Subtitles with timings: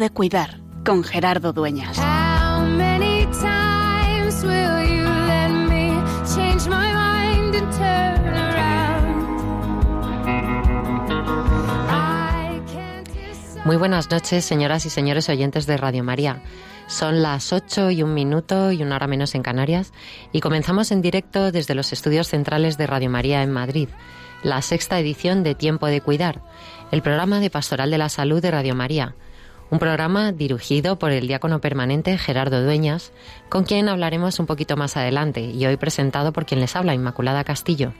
[0.00, 2.00] de cuidar con Gerardo Dueñas.
[13.66, 16.42] Muy buenas noches, señoras y señores oyentes de Radio María.
[16.86, 19.92] Son las 8 y un minuto y una hora menos en Canarias
[20.32, 23.88] y comenzamos en directo desde los estudios centrales de Radio María en Madrid,
[24.42, 26.42] la sexta edición de Tiempo de Cuidar,
[26.90, 29.14] el programa de Pastoral de la Salud de Radio María.
[29.70, 33.12] Un programa dirigido por el diácono permanente Gerardo Dueñas,
[33.48, 37.44] con quien hablaremos un poquito más adelante y hoy presentado por quien les habla, Inmaculada
[37.44, 37.92] Castillo.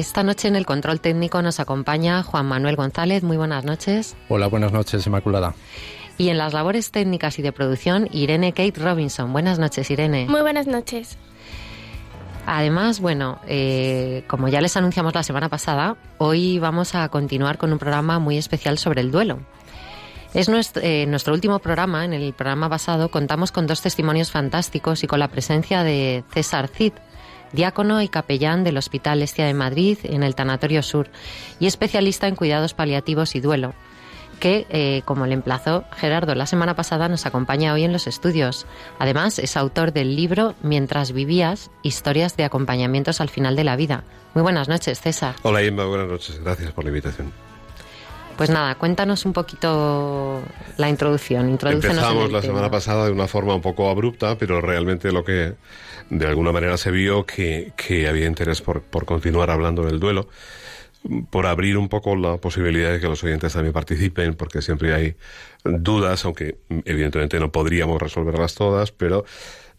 [0.00, 3.22] Esta noche en el control técnico nos acompaña Juan Manuel González.
[3.22, 4.16] Muy buenas noches.
[4.30, 5.54] Hola, buenas noches, Inmaculada.
[6.16, 9.30] Y en las labores técnicas y de producción, Irene Kate Robinson.
[9.34, 10.26] Buenas noches, Irene.
[10.26, 11.18] Muy buenas noches.
[12.46, 17.70] Además, bueno, eh, como ya les anunciamos la semana pasada, hoy vamos a continuar con
[17.70, 19.40] un programa muy especial sobre el duelo.
[20.32, 22.06] Es nuestro, eh, nuestro último programa.
[22.06, 26.68] En el programa pasado contamos con dos testimonios fantásticos y con la presencia de César
[26.68, 26.94] Cid,
[27.52, 31.08] diácono y capellán del Hospital Estia de Madrid en el Tanatorio Sur
[31.58, 33.74] y especialista en cuidados paliativos y duelo,
[34.38, 38.66] que, eh, como le emplazó Gerardo la semana pasada, nos acompaña hoy en los estudios.
[38.98, 44.04] Además, es autor del libro Mientras vivías, historias de acompañamientos al final de la vida.
[44.34, 45.34] Muy buenas noches, César.
[45.42, 46.40] Hola Inma, buenas noches.
[46.42, 47.49] Gracias por la invitación.
[48.40, 50.42] Pues nada, cuéntanos un poquito
[50.78, 51.46] la introducción.
[51.46, 52.54] En Empezamos la tema.
[52.54, 55.56] semana pasada de una forma un poco abrupta, pero realmente lo que
[56.08, 60.26] de alguna manera se vio que, que había interés por, por continuar hablando del duelo,
[61.28, 65.16] por abrir un poco la posibilidad de que los oyentes también participen, porque siempre hay
[65.62, 69.26] dudas, aunque evidentemente no podríamos resolverlas todas, pero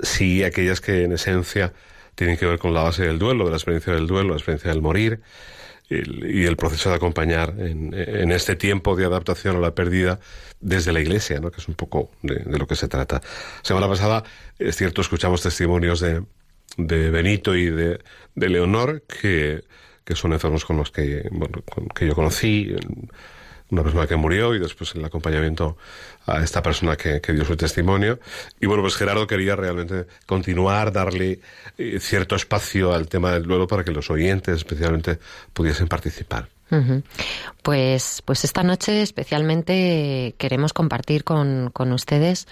[0.01, 1.73] sí aquellas que en esencia
[2.13, 4.69] tienen que ver con la base del duelo, de la experiencia del duelo, la experiencia
[4.69, 5.19] del morir,
[5.91, 10.19] y el proceso de acompañar en, este tiempo de adaptación a la pérdida
[10.61, 11.51] desde la iglesia, ¿no?
[11.51, 13.21] que es un poco de, lo que se trata.
[13.61, 14.23] Semana pasada,
[14.57, 16.23] es cierto, escuchamos testimonios de,
[16.77, 17.99] Benito y de,
[18.35, 19.63] de Leonor, que,
[20.13, 21.23] son enfermos con los que
[22.01, 22.75] yo conocí,
[23.71, 25.77] una persona que murió y después el acompañamiento
[26.27, 28.19] a esta persona que, que dio su testimonio.
[28.59, 31.39] Y bueno, pues Gerardo quería realmente continuar, darle
[31.77, 35.19] eh, cierto espacio al tema del duelo para que los oyentes especialmente
[35.53, 36.49] pudiesen participar.
[37.63, 42.47] Pues, pues esta noche especialmente queremos compartir con, con ustedes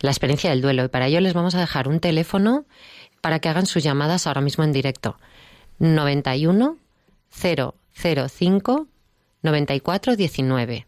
[0.00, 2.66] la experiencia del duelo y para ello les vamos a dejar un teléfono
[3.22, 5.16] para que hagan sus llamadas ahora mismo en directo.
[5.78, 6.76] 91
[7.30, 8.86] 005
[9.44, 10.86] 94 19.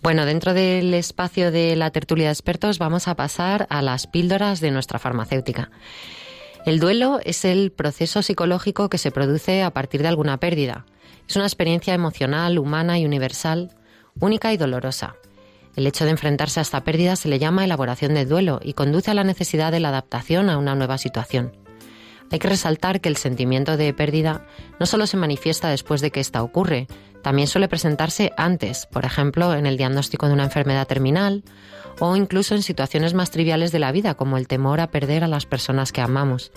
[0.05, 4.61] Bueno, dentro del espacio de la tertulia de expertos vamos a pasar a las píldoras
[4.61, 5.71] de nuestra farmacéutica.
[6.67, 10.85] El duelo es el proceso psicológico que se produce a partir de alguna pérdida.
[11.27, 13.71] Es una experiencia emocional, humana y universal,
[14.21, 15.17] única y dolorosa.
[15.75, 19.11] El hecho de enfrentarse a esta pérdida se le llama elaboración del duelo y conduce
[19.11, 21.56] a la necesidad de la adaptación a una nueva situación.
[22.31, 24.47] Hay que resaltar que el sentimiento de pérdida
[24.79, 26.89] no solo se manifiesta después de que ésta ocurre,
[27.25, 31.43] también suele presentarse antes, por ejemplo, en el diagnóstico de una enfermedad terminal
[31.99, 35.29] o incluso en situaciones más triviales de la vida, como el temor a perder a
[35.29, 36.53] las personas que amamos.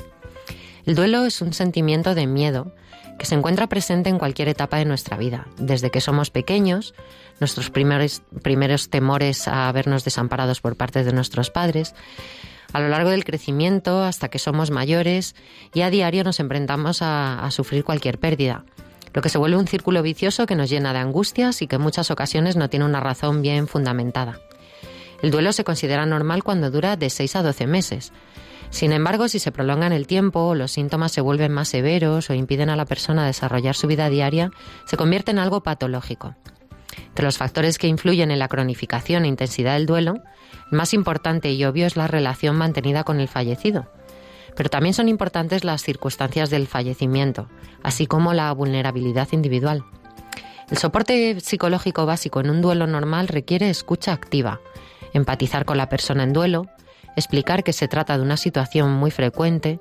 [0.86, 2.74] El duelo es un sentimiento de miedo
[3.18, 6.94] que se encuentra presente en cualquier etapa de nuestra vida, desde que somos pequeños,
[7.40, 11.96] nuestros primeros, temores a vernos desamparados por parte de nuestros padres,
[12.74, 15.34] a lo largo del crecimiento hasta que somos mayores
[15.74, 18.66] y a diario nos enfrentamos a sufrir cualquier pérdida,
[19.18, 21.82] lo que se vuelve un círculo vicioso que nos llena de angustias y que en
[21.82, 24.40] muchas ocasiones no tiene una razón bien fundamentada.
[25.24, 28.14] El duelo se considera normal cuando dura de 6 a 12 meses.
[28.70, 32.36] Sin embargo, si se prolonga en el tiempo los síntomas se vuelven más severos o
[32.36, 34.52] impiden a la persona desarrollar su vida diaria,
[34.86, 36.36] se convierte en algo patológico.
[37.08, 40.18] Entre los factores que influyen en la cronificación e intensidad del duelo,
[40.72, 43.90] el más importante y obvio es la relación mantenida con el fallecido.
[44.58, 47.48] Pero también son importantes las circunstancias del fallecimiento,
[47.84, 49.86] así como la vulnerabilidad individual.
[50.70, 54.60] El soporte psicológico básico en un duelo normal requiere escucha activa,
[55.14, 56.66] empatizar con la persona en duelo,
[57.16, 59.80] explicar que se trata de una situación muy frecuente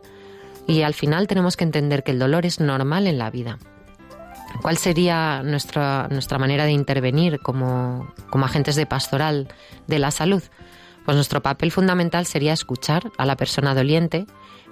[0.67, 3.59] y al final tenemos que entender que el dolor es normal en la vida.
[4.63, 9.49] ¿Cuál sería nuestra, nuestra manera de intervenir como, como agentes de pastoral
[9.87, 10.43] de la salud?
[11.05, 14.27] Pues nuestro papel fundamental sería escuchar a la persona doliente,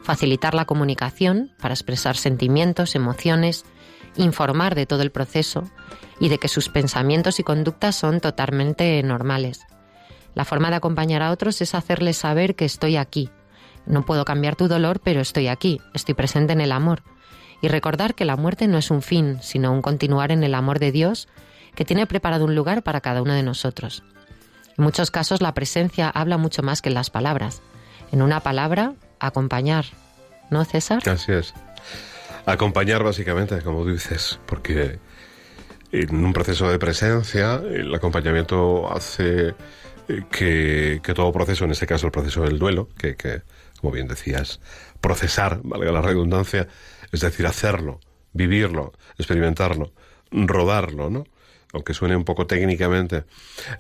[0.05, 3.65] facilitar la comunicación para expresar sentimientos, emociones,
[4.17, 5.65] informar de todo el proceso
[6.21, 9.67] y de que sus pensamientos y conductas son totalmente normales.
[10.35, 13.31] La forma de acompañar a otros es hacerles saber que estoy aquí.
[13.87, 17.03] No puedo cambiar tu dolor, pero estoy aquí, estoy presente en el amor.
[17.63, 20.81] Y recordar que la muerte no es un fin, sino un continuar en el amor
[20.81, 21.29] de Dios,
[21.75, 24.03] que tiene preparado un lugar para cada uno de nosotros.
[24.77, 27.63] En muchos casos la presencia habla mucho más que las palabras.
[28.13, 28.95] En una palabra,
[29.27, 29.85] acompañar.
[30.51, 31.07] ¿No, César?
[31.09, 31.55] Así es.
[32.47, 34.99] Acompañar básicamente, como dices, porque
[35.93, 39.55] en un proceso de presencia el acompañamiento hace
[40.31, 43.17] que, todo proceso, en este caso el proceso del duelo, que,
[43.81, 44.61] como bien decías,
[45.01, 46.69] procesar, valga la redundancia,
[47.13, 48.01] es decir, hacerlo,
[48.33, 49.93] vivirlo, experimentarlo,
[50.31, 51.25] rodarlo, ¿no?
[51.73, 53.25] Aunque suene un poco técnicamente,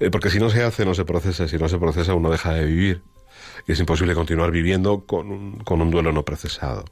[0.01, 2.53] eh, porque si no se hace, no se procesa, si no se procesa, uno deja
[2.55, 3.03] de vivir.
[3.67, 6.85] Y es imposible continuar viviendo con un, con un duelo no procesado.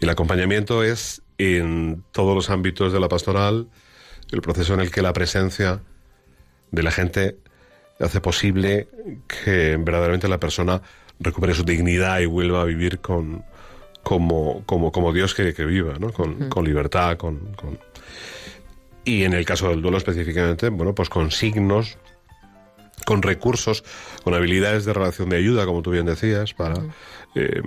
[0.00, 3.68] El acompañamiento es, en todos los ámbitos de la pastoral,
[4.30, 5.82] el proceso en el que la presencia
[6.70, 7.36] de la gente
[8.00, 8.88] hace posible
[9.26, 10.82] que verdaderamente la persona
[11.20, 13.44] recupere su dignidad y vuelva a vivir con
[14.02, 16.12] como, como, como Dios quiere que viva, ¿no?
[16.12, 17.78] con, con libertad, con, con,
[19.04, 21.98] Y en el caso del duelo específicamente, bueno, pues con signos,
[23.04, 23.84] con recursos,
[24.24, 26.74] con habilidades de relación de ayuda, como tú bien decías, para
[27.34, 27.62] eh,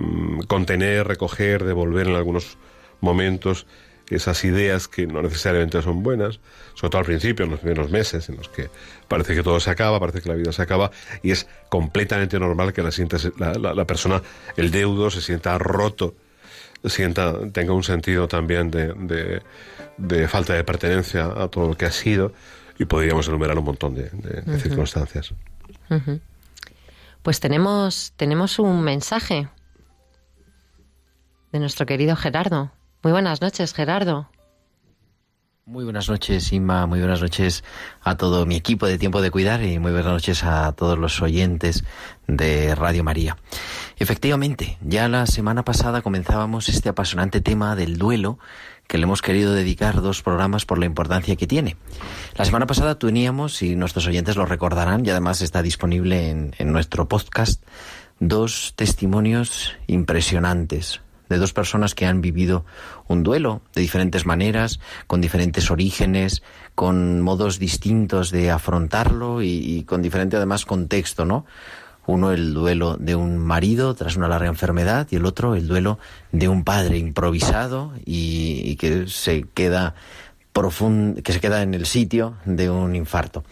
[0.46, 2.58] contener, recoger, devolver en algunos
[3.00, 3.66] momentos
[4.08, 6.40] esas ideas que no necesariamente son buenas,
[6.74, 8.70] sobre todo al principio, en los primeros meses, en los que
[9.08, 10.90] parece que todo se acaba, parece que la vida se acaba,
[11.22, 12.90] y es completamente normal que la,
[13.58, 14.22] la, la, persona,
[14.56, 16.14] el deudo, se sienta roto,
[16.84, 19.42] sienta, tenga un sentido también de,
[19.98, 22.32] de, falta de pertenencia a todo lo que ha sido,
[22.78, 24.10] y podríamos enumerar un montón de,
[24.58, 25.32] circunstancias.
[27.22, 29.48] Pues tenemos, tenemos un mensaje
[31.52, 32.70] de nuestro querido Gerardo.
[33.02, 34.28] Muy buenas noches, Gerardo.
[35.68, 36.86] Muy buenas noches, Inma.
[36.86, 37.64] Muy buenas noches
[38.00, 41.20] a todo mi equipo de Tiempo de Cuidar y muy buenas noches a todos los
[41.20, 41.82] oyentes
[42.28, 43.36] de Radio María.
[43.98, 48.38] Efectivamente, ya la semana pasada comenzábamos este apasionante tema del duelo
[48.86, 51.76] que le hemos querido dedicar dos programas por la importancia que tiene.
[52.36, 56.72] La semana pasada teníamos, y nuestros oyentes lo recordarán, y además está disponible en, en
[56.72, 57.62] nuestro podcast,
[58.20, 62.64] dos testimonios impresionantes, de dos personas que han vivido
[63.08, 66.42] un duelo de diferentes maneras, con diferentes orígenes,
[66.74, 71.46] con modos distintos de afrontarlo y, con diferente además contexto, ¿no?
[72.06, 75.98] Uno el duelo de un marido tras una larga enfermedad y el otro el duelo
[76.32, 79.94] de un padre improvisado y, que se queda
[81.22, 83.44] que se queda en el sitio de un infarto.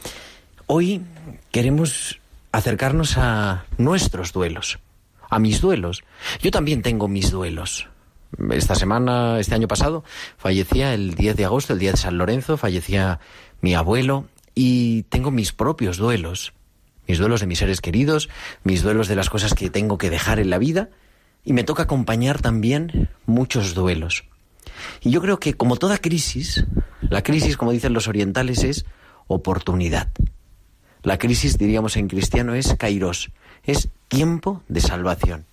[0.66, 1.02] Hoy
[1.50, 2.18] queremos
[2.52, 4.78] acercarnos a nuestros duelos
[5.34, 6.04] a mis duelos.
[6.40, 7.88] Yo también tengo mis duelos.
[8.50, 10.04] Esta semana, este año pasado,
[10.36, 13.18] fallecía el 10 de agosto, el día de San Lorenzo, fallecía
[13.60, 16.53] mi abuelo y tengo mis propios duelos.
[17.06, 18.28] Mis duelos de mis seres queridos,
[18.62, 20.88] mis duelos de las cosas que tengo que dejar en la vida
[21.44, 24.24] y me toca acompañar también muchos duelos.
[25.00, 26.64] Y yo creo que como toda crisis,
[27.02, 28.86] la crisis, como dicen los orientales, es
[29.26, 30.08] oportunidad.
[31.02, 33.30] La crisis, diríamos en cristiano, es kairos,
[33.62, 35.44] es tiempo de salvación.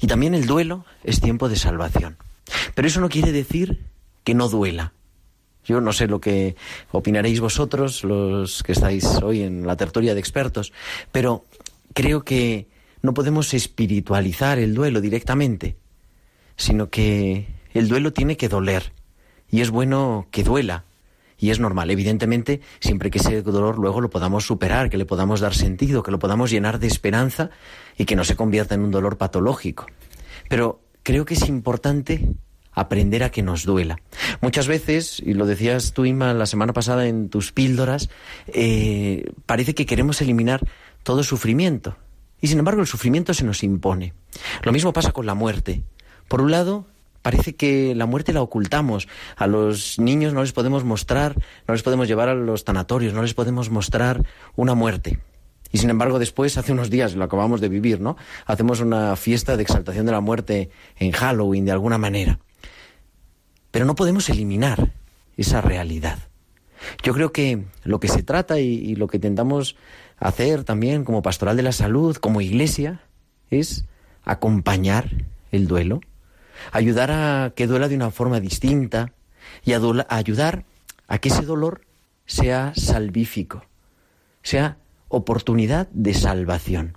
[0.00, 2.16] Y también el duelo es tiempo de salvación.
[2.74, 3.84] Pero eso no quiere decir
[4.24, 4.92] que no duela.
[5.64, 6.56] Yo no sé lo que
[6.92, 10.72] opinaréis vosotros, los que estáis hoy en la tertulia de expertos,
[11.10, 11.44] pero
[11.94, 12.68] creo que
[13.02, 15.76] no podemos espiritualizar el duelo directamente,
[16.56, 18.92] sino que el duelo tiene que doler.
[19.50, 20.84] Y es bueno que duela.
[21.36, 25.40] Y es normal, evidentemente, siempre que ese dolor luego lo podamos superar, que le podamos
[25.40, 27.50] dar sentido, que lo podamos llenar de esperanza
[27.98, 29.86] y que no se convierta en un dolor patológico.
[30.48, 32.26] Pero creo que es importante
[32.74, 34.00] aprender a que nos duela.
[34.40, 38.10] Muchas veces, y lo decías tú, Ima, la semana pasada en tus píldoras,
[38.48, 40.60] eh, parece que queremos eliminar
[41.02, 41.96] todo sufrimiento.
[42.40, 44.12] Y sin embargo el sufrimiento se nos impone.
[44.62, 45.82] Lo mismo pasa con la muerte.
[46.28, 46.86] Por un lado,
[47.22, 49.08] parece que la muerte la ocultamos.
[49.36, 53.22] A los niños no les podemos mostrar, no les podemos llevar a los tanatorios, no
[53.22, 54.26] les podemos mostrar
[54.56, 55.20] una muerte.
[55.72, 58.16] Y sin embargo, después, hace unos días, lo acabamos de vivir, ¿no?
[58.46, 62.38] Hacemos una fiesta de exaltación de la muerte en Halloween, de alguna manera.
[63.74, 64.92] Pero no podemos eliminar
[65.36, 66.20] esa realidad.
[67.02, 69.74] Yo creo que lo que se trata y, lo que intentamos
[70.16, 73.00] hacer también como pastoral de la salud, como iglesia,
[73.50, 73.84] es
[74.22, 75.10] acompañar
[75.50, 75.98] el duelo,
[76.70, 79.12] ayudar a que duela de una forma distinta
[79.64, 80.64] y ayudar
[81.08, 81.80] a que ese dolor
[82.26, 83.66] sea salvífico,
[84.44, 84.76] sea
[85.08, 86.96] oportunidad de salvación.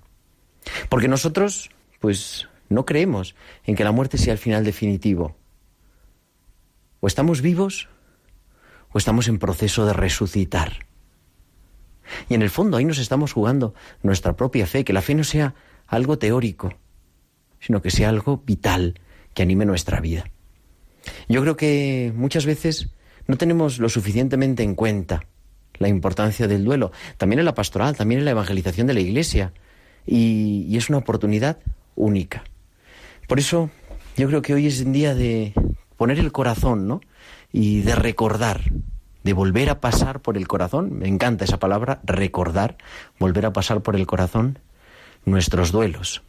[0.89, 3.33] Porque nosotros, pues, no creemos
[3.65, 5.36] en que la muerte sea el final definitivo.
[6.99, 7.89] O estamos vivos
[8.91, 10.87] o estamos en proceso de resucitar.
[12.29, 15.23] Y en el fondo ahí nos estamos jugando nuestra propia fe, que la fe no
[15.23, 15.55] sea
[15.87, 16.73] algo teórico,
[17.59, 18.99] sino que sea algo vital,
[19.33, 20.25] que anime nuestra vida.
[21.27, 22.93] Yo creo que muchas veces
[23.27, 25.21] no tenemos lo suficientemente en cuenta
[25.79, 29.53] la importancia del duelo, también en la pastoral, también en la evangelización de la Iglesia,
[30.05, 31.59] y, es una oportunidad
[31.95, 32.43] única.
[33.27, 33.69] Por eso
[34.15, 35.53] yo creo que hoy es un día de,
[35.97, 37.01] poner el corazón, ¿no?
[37.51, 38.61] Y de recordar,
[39.23, 42.77] de volver a pasar por el corazón, me encanta esa palabra, recordar,
[43.19, 44.59] volver a pasar por el corazón
[45.25, 46.21] nuestros duelos.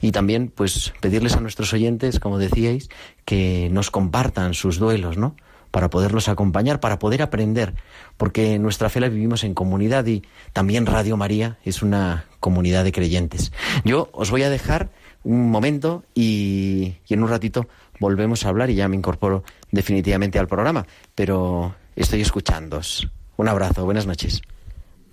[0.00, 2.88] Y también, pues, pedirles a nuestros oyentes, como decíais,
[3.24, 5.36] que nos compartan sus duelos, ¿no?
[5.70, 7.74] Para poderlos acompañar, para poder aprender,
[8.16, 12.92] porque nuestra fe la vivimos en comunidad y también Radio María es una comunidad de
[12.92, 13.52] creyentes.
[13.84, 14.90] Yo os voy a dejar
[15.24, 17.66] un momento y, y en un ratito
[17.98, 23.08] volvemos a hablar y ya me incorporo definitivamente al programa, pero estoy escuchándos.
[23.36, 24.42] Un abrazo, buenas noches.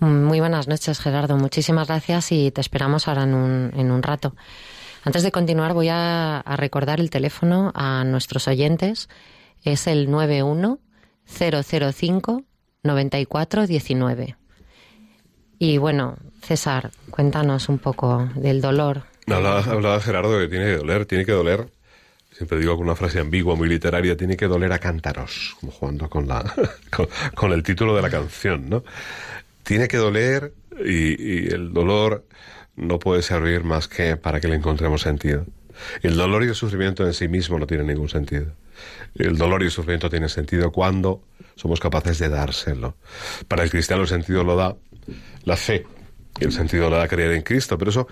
[0.00, 1.36] Muy buenas noches, Gerardo.
[1.36, 4.34] Muchísimas gracias y te esperamos ahora en un, en un rato.
[5.04, 9.08] Antes de continuar, voy a, a recordar el teléfono a nuestros oyentes.
[9.62, 10.78] Es el 91
[11.26, 12.44] 005
[12.82, 14.36] 9419.
[15.58, 19.04] Y bueno, César, cuéntanos un poco del dolor.
[19.28, 21.70] Hablaba, hablaba Gerardo que tiene que doler, tiene que doler
[22.32, 26.08] siempre digo con una frase ambigua, muy literaria, tiene que doler a cántaros, como jugando
[26.08, 26.42] con, la,
[27.34, 28.84] con, el título de la canción, ¿no?
[29.62, 30.52] Tiene que doler
[30.84, 32.26] y, el dolor
[32.76, 35.46] no puede servir más que para que le encontremos sentido.
[36.02, 38.52] El dolor y el sufrimiento en sí mismo no tienen ningún sentido.
[39.14, 41.22] El dolor y el sufrimiento tienen sentido cuando
[41.54, 42.96] somos capaces de dárselo.
[43.46, 44.74] Para el cristiano el sentido lo da
[45.44, 45.84] la fe,
[46.40, 47.78] el sentido de la creer en Cristo.
[47.78, 48.08] Pero eso,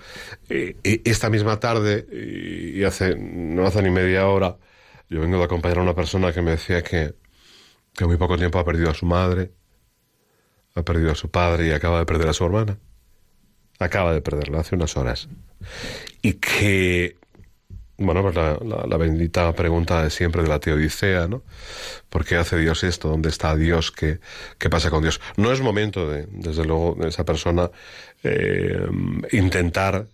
[0.49, 4.57] eh, eh, esta misma tarde, y hace, no hace ni media hora,
[5.09, 7.13] yo vengo de acompañar a una persona que me decía que,
[7.93, 9.51] que muy poco tiempo ha perdido a su madre,
[10.75, 12.77] ha perdido a su padre y acaba de perder a su hermana.
[13.79, 15.27] Acaba de perderla hace unas horas.
[16.21, 17.17] Y que
[18.01, 21.43] bueno, pues la, bendita pregunta de siempre de la teodicea, ¿no?
[22.09, 23.09] ¿Por qué hace Dios esto?
[23.09, 23.91] ¿Dónde está Dios?
[23.91, 24.19] ¿Qué,
[24.57, 25.21] qué pasa con Dios?
[25.37, 27.69] No es momento de, desde luego, de esa persona
[28.23, 28.85] eh,
[29.31, 30.07] intentar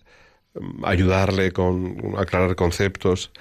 [0.54, 3.32] mm, ayudarle con aclarar conceptos,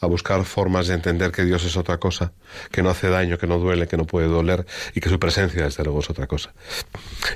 [0.00, 2.32] a buscar formas de entender que Dios es otra cosa,
[2.70, 5.64] que no hace daño, que no duele, que no puede doler y que su presencia,
[5.64, 6.52] desde luego, es otra cosa.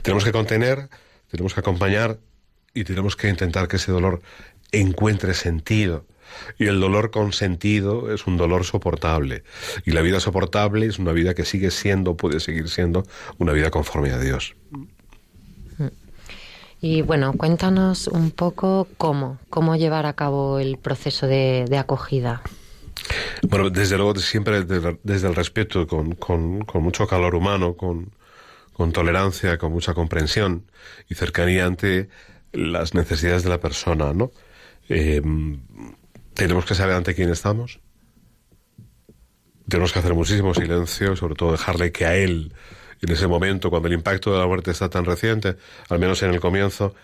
[0.02, 0.88] Tenemos que contener,
[1.30, 2.18] tenemos que acompañar
[2.74, 4.20] y tenemos que intentar que ese dolor
[4.72, 6.04] encuentre sentido
[6.58, 9.44] y el dolor con sentido es un dolor soportable.
[9.84, 13.04] Y la vida soportable es una vida que sigue siendo, puede seguir siendo,
[13.38, 14.54] una vida conforme a Dios.
[16.82, 22.40] Y bueno, cuéntanos un poco cómo, cómo llevar a cabo el proceso de, acogida.
[23.42, 28.12] Bueno, desde luego, siempre desde, el respeto, con, con, con, mucho calor humano, con,
[28.72, 30.64] con tolerancia, con mucha comprensión
[31.08, 32.08] y cercanía ante
[32.52, 34.30] las necesidades de la persona, ¿no?
[34.88, 35.20] Eh,
[36.40, 37.80] tenemos que saber ante quién estamos.
[39.68, 42.54] Tenemos que hacer muchísimo silencio, sobre todo dejarle que a él,
[43.02, 45.56] en ese momento, cuando el impacto de la muerte está tan reciente,
[45.90, 46.94] al menos en el comienzo,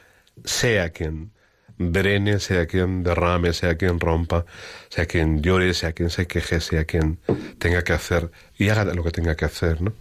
[0.43, 1.33] sea quien
[1.77, 4.47] drene, sea quien derrame, sea quien rompa,
[4.89, 7.19] sea quien llore, sea quien se queje, sea quien
[7.59, 9.93] tenga que hacer y haga lo que tenga que hacer, ¿no?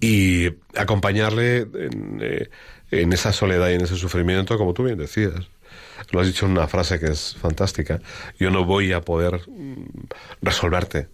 [0.00, 2.50] Y acompañarle en, eh,
[2.92, 5.48] en esa soledad y en ese sufrimiento, como tú bien decías.
[6.10, 8.00] Lo has dicho en una frase que es fantástica.
[8.38, 9.84] Yo no voy a poder mm,
[10.42, 11.08] resolverte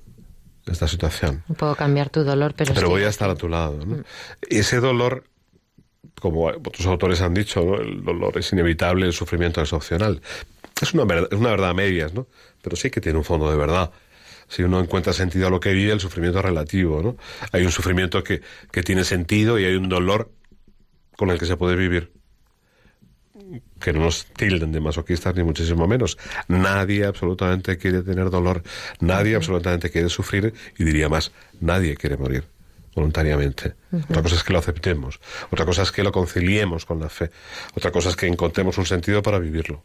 [0.66, 1.42] esta situación.
[1.48, 2.74] No puedo cambiar tu dolor, pero...
[2.74, 2.90] Pero sí.
[2.92, 3.84] voy a estar a tu lado.
[3.84, 4.02] ¿no?
[4.48, 5.24] Ese dolor,
[6.20, 7.76] como otros autores han dicho, ¿no?
[7.76, 10.22] el dolor es inevitable, el sufrimiento es opcional.
[10.80, 12.26] Es una, verdad, es una verdad a medias, ¿no?
[12.62, 13.92] Pero sí que tiene un fondo de verdad.
[14.48, 17.16] Si uno encuentra sentido a lo que vive, el sufrimiento es relativo, ¿no?
[17.52, 18.42] Hay un sufrimiento que,
[18.72, 20.32] que tiene sentido y hay un dolor
[21.16, 22.12] con el que se puede vivir.
[23.80, 26.18] Que no nos tilden de masoquistas ni muchísimo menos.
[26.48, 28.62] Nadie absolutamente quiere tener dolor,
[29.00, 32.44] nadie absolutamente quiere sufrir y diría más, nadie quiere morir
[32.94, 33.74] voluntariamente.
[34.08, 35.20] Otra cosa es que lo aceptemos,
[35.50, 37.30] otra cosa es que lo conciliemos con la fe,
[37.74, 39.82] otra cosa es que encontremos un sentido para vivirlo.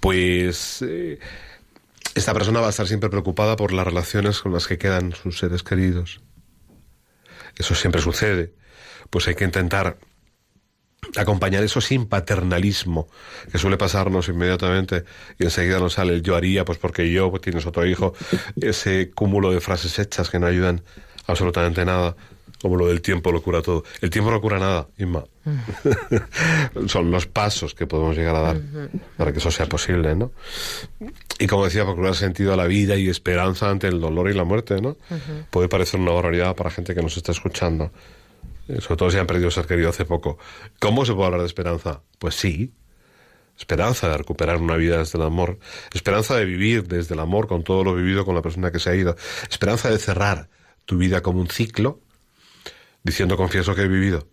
[0.00, 1.18] Pues eh,
[2.14, 5.38] esta persona va a estar siempre preocupada por las relaciones con las que quedan sus
[5.38, 6.20] seres queridos.
[7.56, 8.54] Eso siempre sucede.
[9.10, 9.98] Pues hay que intentar
[11.16, 13.08] acompañar eso sin paternalismo,
[13.50, 15.04] que suele pasarnos inmediatamente
[15.38, 18.14] y enseguida nos sale el yo haría, pues porque yo, pues tienes otro hijo,
[18.60, 20.82] ese cúmulo de frases hechas que no ayudan
[21.26, 22.16] absolutamente nada,
[22.60, 23.84] como lo del tiempo lo cura todo.
[24.00, 25.24] El tiempo no cura nada, Inma.
[26.86, 28.60] Son los pasos que podemos llegar a dar
[29.16, 30.32] para que eso sea posible, ¿no?
[31.38, 34.44] Y como decía, procurar sentido a la vida y esperanza ante el dolor y la
[34.44, 34.98] muerte, ¿no?
[35.48, 37.90] Puede parecer una barbaridad para gente que nos está escuchando
[38.78, 40.38] sobre todo si han perdido ser querido hace poco.
[40.78, 42.02] ¿Cómo se puede hablar de esperanza?
[42.18, 42.74] Pues sí.
[43.58, 45.58] Esperanza de recuperar una vida desde el amor.
[45.92, 48.90] Esperanza de vivir desde el amor con todo lo vivido con la persona que se
[48.90, 49.16] ha ido.
[49.50, 50.48] Esperanza de cerrar
[50.86, 52.00] tu vida como un ciclo
[53.02, 54.28] diciendo confieso que he vivido.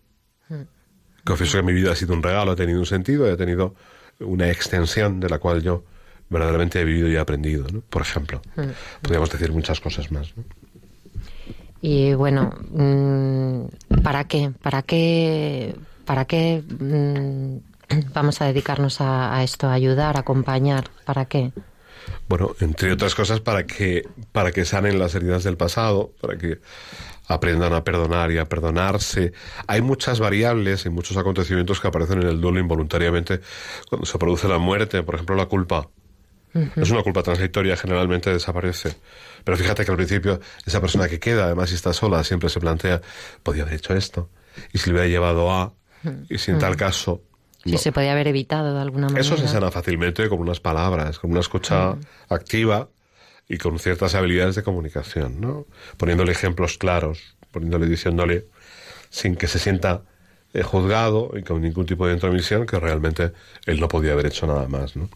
[1.25, 3.75] Confieso que mi vida ha sido un regalo, ha tenido un sentido, ha tenido
[4.19, 5.83] una extensión de la cual yo
[6.29, 7.81] verdaderamente he vivido y he aprendido, ¿no?
[7.81, 8.41] Por ejemplo.
[9.01, 10.33] Podríamos decir muchas cosas más.
[10.37, 10.43] ¿no?
[11.81, 14.51] Y bueno, mm, ¿para qué?
[14.61, 15.75] ¿Para qué?
[16.05, 17.57] ¿Para qué mm,
[18.13, 19.67] vamos a dedicarnos a, a, esto?
[19.67, 20.89] ¿A ayudar, a acompañar?
[21.05, 21.51] ¿Para qué?
[22.27, 26.59] Bueno, entre otras cosas, para que, para que sanen las heridas del pasado, para que
[27.27, 29.33] aprendan a perdonar y a perdonarse.
[29.67, 33.41] Hay muchas variables y muchos acontecimientos que aparecen en el duelo involuntariamente
[33.89, 35.89] cuando se produce la muerte, por ejemplo, la culpa.
[36.53, 36.81] Uh -huh.
[36.81, 38.95] Es una culpa transitoria, generalmente desaparece.
[39.47, 42.59] Pero fíjate que al principio esa persona que queda, además si está sola, siempre se
[42.59, 42.99] plantea,
[43.43, 44.29] podía haber hecho esto.
[44.73, 45.73] Y si le hubiera llevado a,
[46.27, 46.59] y si en -huh.
[46.59, 47.21] tal caso...
[47.63, 47.77] Si no.
[47.77, 49.21] se podía haber evitado de alguna manera.
[49.21, 52.35] Eso se sana fácilmente con unas palabras, con una escucha uh -huh.
[52.35, 52.89] activa
[53.47, 55.65] y con ciertas habilidades de comunicación, ¿no?
[55.95, 58.47] Poniéndole ejemplos claros, poniéndole, diciéndole,
[59.09, 60.01] sin que se sienta
[60.53, 63.31] eh, juzgado y con ningún tipo de intromisión, que realmente
[63.65, 65.07] él no podía haber hecho nada más, ¿no?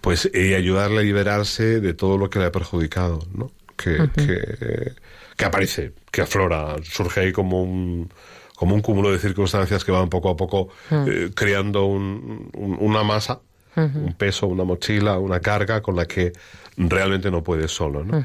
[0.00, 3.50] Pues y ayudarle a liberarse de todo lo que le ha perjudicado, ¿no?
[3.76, 4.12] Que, uh -huh.
[4.12, 4.92] que,
[5.36, 8.10] que, aparece, que aflora, surge ahí como un
[8.54, 11.08] como un cúmulo de circunstancias que van poco a poco uh -huh.
[11.08, 13.40] eh, creando un, un, una masa,
[13.76, 14.04] uh -huh.
[14.04, 16.32] un peso, una mochila, una carga con la que
[16.76, 18.24] realmente no puede solo, ¿no?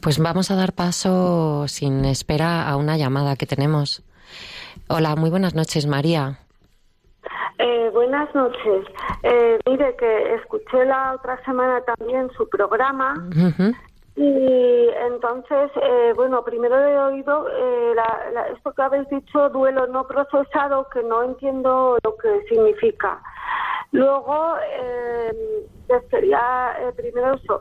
[0.00, 4.02] Pues vamos a dar paso sin espera a una llamada que tenemos.
[4.88, 6.38] Hola, muy buenas noches, María.
[7.62, 8.86] Eh, buenas noches.
[9.22, 13.76] Eh, mire que escuché la otra semana también su programa uh -huh.
[14.16, 17.46] y entonces, eh, bueno, primero he oído
[17.94, 23.20] la, la, esto que habéis dicho, duelo no procesado, que no entiendo lo que significa.
[23.92, 24.56] Luego,
[26.10, 27.60] sería primero eso.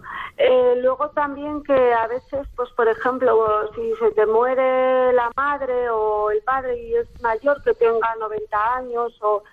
[0.82, 3.32] luego también que a veces, pues por ejemplo,
[3.76, 8.76] si se te muere la madre o el padre y es mayor que tenga 90
[8.76, 9.44] años o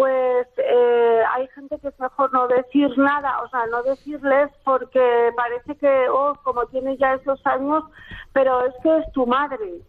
[0.00, 5.30] pues eh, hay gente que es mejor no decir nada, o sea, no decirles porque
[5.36, 7.84] parece que, oh, como tiene ya esos años,
[8.32, 9.82] pero es que es tu madre.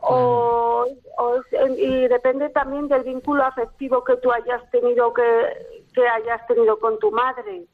[0.00, 0.86] O,
[1.18, 1.36] o
[1.76, 6.98] y depende también del vínculo afectivo que tú hayas tenido que, que hayas tenido con
[6.98, 7.66] tu madre.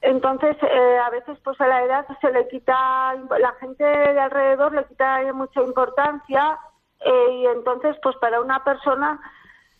[0.00, 4.72] Entonces, eh, a veces pues a la edad se le quita, la gente de alrededor
[4.72, 6.58] le quita mucha importancia
[7.00, 9.20] eh, y entonces pues para una persona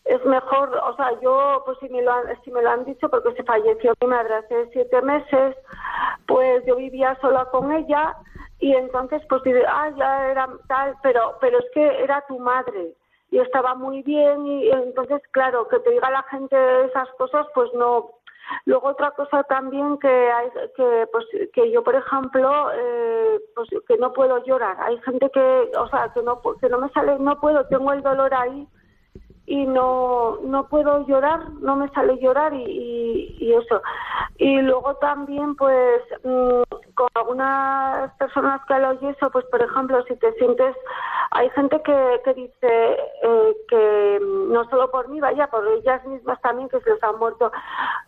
[0.05, 3.09] es mejor, o sea, yo, pues si me, lo han, si me lo han dicho,
[3.09, 5.55] porque se falleció mi madre hace siete meses,
[6.27, 8.15] pues yo vivía sola con ella
[8.59, 12.95] y entonces pues ah, ya era tal, pero, pero es que era tu madre
[13.31, 17.47] y estaba muy bien y, y entonces, claro, que te diga la gente esas cosas,
[17.55, 18.11] pues no,
[18.65, 23.97] Luego otra cosa también que hay, que pues que yo por ejemplo eh, pues que
[23.97, 24.77] no puedo llorar.
[24.81, 28.01] Hay gente que o sea que no que no me sale no puedo tengo el
[28.03, 28.67] dolor ahí
[29.45, 33.81] y no no puedo llorar no me sale llorar y, y, eso
[34.37, 36.61] y luego también pues mm,
[36.95, 40.75] con algunas personas que lo eso pues por ejemplo si te sientes
[41.31, 46.39] hay gente que, que dice eh, que no solo por mí vaya por ellas mismas
[46.41, 47.51] también que se les han muerto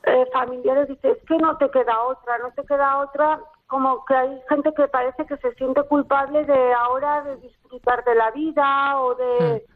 [0.04, 4.16] eh, familiares dice es que no te queda otra no te queda otra como que
[4.16, 9.02] hay gente que parece que se siente culpable de ahora de disfrutar de la vida
[9.02, 9.75] o de Mm.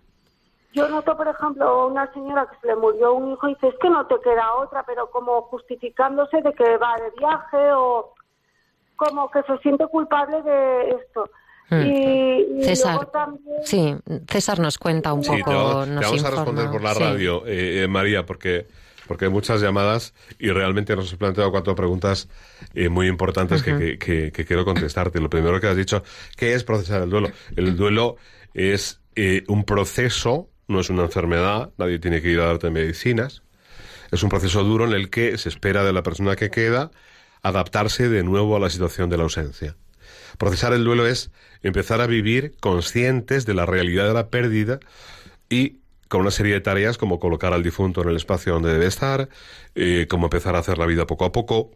[0.74, 3.76] Yo noto, por ejemplo, una señora que se le murió un hijo y dice, es
[3.82, 8.14] que no te queda otra, pero como justificándose de que va de viaje o
[8.96, 11.30] como que se siente culpable de esto.
[11.72, 11.82] Mm.
[11.82, 13.56] Y, y César, luego también...
[13.64, 13.96] sí,
[14.28, 16.94] César nos cuenta un Sí, te poco, vamos, te nos vamos a responder por la
[16.96, 17.04] Sí.
[17.04, 18.66] radio, eh, eh, María, porque,
[19.08, 22.28] porque hay muchas llamadas y realmente nos has planteado cuatro preguntas
[22.74, 25.20] eh, muy importantes que- que, que- que quiero contestarte.
[25.20, 26.04] Lo primero que has dicho,
[26.38, 27.30] ¿qué es procesar el duelo?
[27.56, 28.16] El duelo
[28.54, 33.42] es eh, un proceso, no es una enfermedad, nadie tiene que ir a darte medicinas.
[34.12, 36.92] Es un proceso duro en el que se espera de la persona que queda
[37.42, 39.76] adaptarse de nuevo a la situación de la ausencia.
[40.38, 41.32] Procesar el duelo es
[41.64, 44.80] empezar a vivir conscientes de la realidad de la pérdida
[45.50, 48.86] y con una serie de tareas como colocar al difunto en el espacio donde debe
[48.86, 49.30] estar,
[49.76, 51.72] eh, como empezar a hacer la vida poco a poco,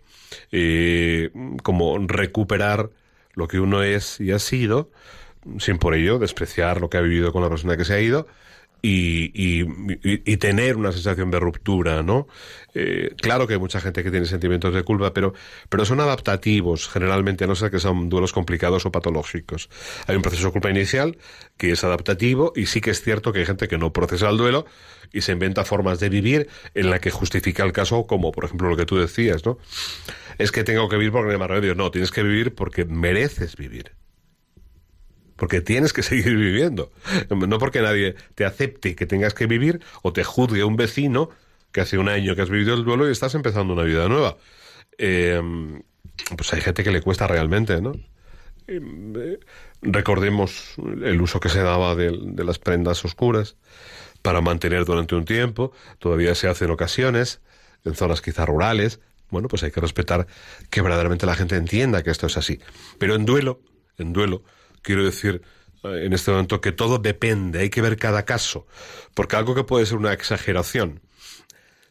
[0.52, 1.30] eh,
[1.64, 2.90] como recuperar
[3.34, 4.92] lo que uno es y ha sido,
[5.58, 8.28] sin por ello despreciar lo que ha vivido con la persona que se ha ido
[8.86, 9.32] y,
[10.26, 12.28] y- tener una sensación de ruptura, ¿no?
[12.74, 15.34] Eh, claro que hay mucha gente que tiene sentimientos de culpa, pero,
[15.70, 19.70] pero son adaptativos generalmente, a no ser que sean duelos complicados o patológicos.
[20.06, 21.18] Hay un proceso de culpa inicial
[21.56, 24.38] que es adaptativo y sí que es cierto que hay gente que no procesa el
[24.38, 24.66] duelo
[25.14, 28.68] y se inventa formas de vivir en la que justifica el caso, como por ejemplo
[28.70, 29.60] lo que tú decías, ¿no?
[30.38, 31.74] Es que tengo que vivir porque más remedio.
[31.74, 33.94] No, tienes que vivir porque mereces vivir
[35.44, 36.90] porque tienes que seguir viviendo.
[37.30, 41.32] No porque nadie te acepte que tengas que vivir o te juzgue un vecino
[41.74, 44.38] que hace un año que has vivido el duelo y estás empezando una vida nueva.
[44.98, 45.42] Eh,
[46.38, 47.92] pues hay gente que le cuesta realmente, ¿no?
[48.68, 49.38] Eh,
[49.82, 53.58] recordemos el uso que se daba de, de las prendas oscuras
[54.22, 55.74] para mantener durante un tiempo.
[56.00, 57.42] Todavía se hace en ocasiones,
[57.84, 59.02] en zonas quizá rurales.
[59.30, 60.26] Bueno, pues hay que respetar
[60.70, 62.62] que verdaderamente la gente entienda que esto es así.
[62.98, 63.60] Pero en duelo,
[63.98, 64.44] en duelo,
[64.84, 65.42] quiero decir
[65.84, 68.68] en este momento que todo depende, hay que ver cada caso,
[69.14, 71.02] porque algo que puede ser una exageración,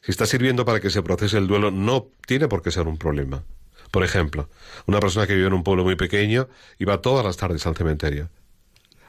[0.00, 2.96] si está sirviendo para que se procese el duelo, no tiene por qué ser un
[2.96, 3.44] problema.
[3.90, 4.48] Por ejemplo,
[4.87, 7.76] una persona que vive en un pueblo muy pequeño y va todas las tardes al
[7.76, 8.31] cementerio.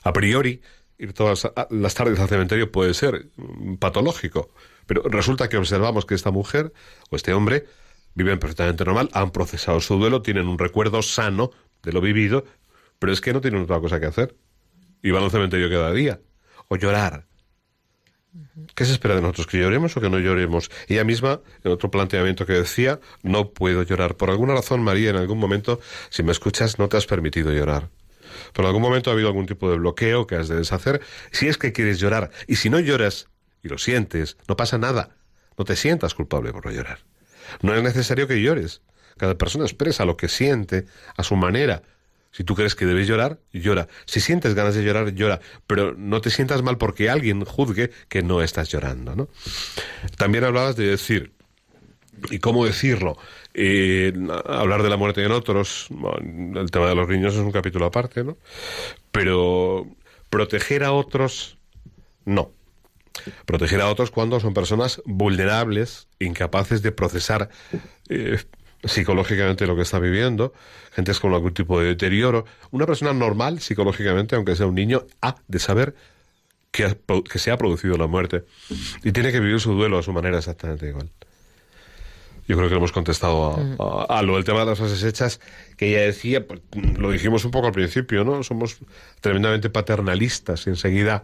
[0.04, 0.62] A priori,
[0.98, 4.50] ir todas las tardes al cementerio puede ser mm, patológico,
[4.86, 6.74] pero resulta que observamos que esta mujer
[7.10, 7.66] o este hombre
[8.14, 12.46] viven perfectamente normal, han procesado su duelo, tienen un recuerdo sano de lo vivido,
[13.04, 14.34] pero es que no tienen otra cosa que hacer.
[15.02, 16.22] Y van al cementerio cada día.
[16.70, 17.28] O llorar.
[18.76, 19.48] ¿Qué se espera de nosotros?
[19.48, 20.72] ¿Que lloremos o que no lloremos?
[20.88, 24.16] Ella misma, en otro planteamiento que decía, no puedo llorar.
[24.16, 27.90] Por alguna razón, María, en algún momento, si me escuchas, no te has permitido llorar.
[28.54, 31.02] Por algún momento ha habido algún tipo de bloqueo que has de deshacer.
[31.34, 33.28] Si es que quieres llorar, y si no lloras
[33.62, 35.18] y lo sientes, no pasa nada.
[35.58, 37.00] No te sientas culpable por no llorar.
[37.62, 38.82] No es necesario que llores.
[39.18, 40.86] Cada persona expresa lo que siente
[41.18, 41.84] a su manera.
[42.34, 43.88] Si tú crees que debes llorar, llora.
[44.06, 45.40] Si sientes ganas de llorar, llora.
[45.68, 49.30] Pero no te sientas mal porque alguien juzgue que no estás llorando, ¿no?
[50.18, 51.32] También hablabas de decir,
[52.32, 53.18] ¿y cómo decirlo?
[53.54, 54.12] Eh,
[54.48, 55.90] hablar de la muerte en otros,
[56.56, 58.36] el tema de los niños es un capítulo aparte, ¿no?
[59.12, 59.86] Pero
[60.32, 61.60] proteger a otros,
[62.26, 62.52] no.
[63.46, 67.50] Proteger a otros cuando son personas vulnerables, incapaces de procesar
[68.10, 68.40] eh,
[68.84, 70.54] psicológicamente lo que está viviendo,
[70.94, 72.46] gente con algún tipo de deterioro.
[72.72, 75.96] Una persona normal psicológicamente, aunque sea un niño, ha de saber
[76.72, 76.98] que, ha-
[77.30, 78.44] que se ha producido la muerte
[79.04, 81.10] y tiene que vivir su duelo a su manera exactamente igual.
[82.46, 85.40] Yo creo que hemos contestado a, a- a lo del tema de las frases hechas
[85.78, 86.60] que ella decía, pues,
[86.98, 88.44] lo dijimos un poco al principio, ¿no?
[88.44, 88.78] Somos
[89.22, 91.24] tremendamente paternalistas y enseguida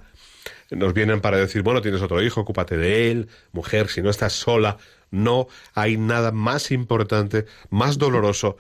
[0.71, 4.31] nos vienen para decir, bueno, tienes otro hijo, ocúpate de él, mujer, si no estás
[4.33, 4.77] sola.
[5.11, 8.57] No hay nada más importante, más doloroso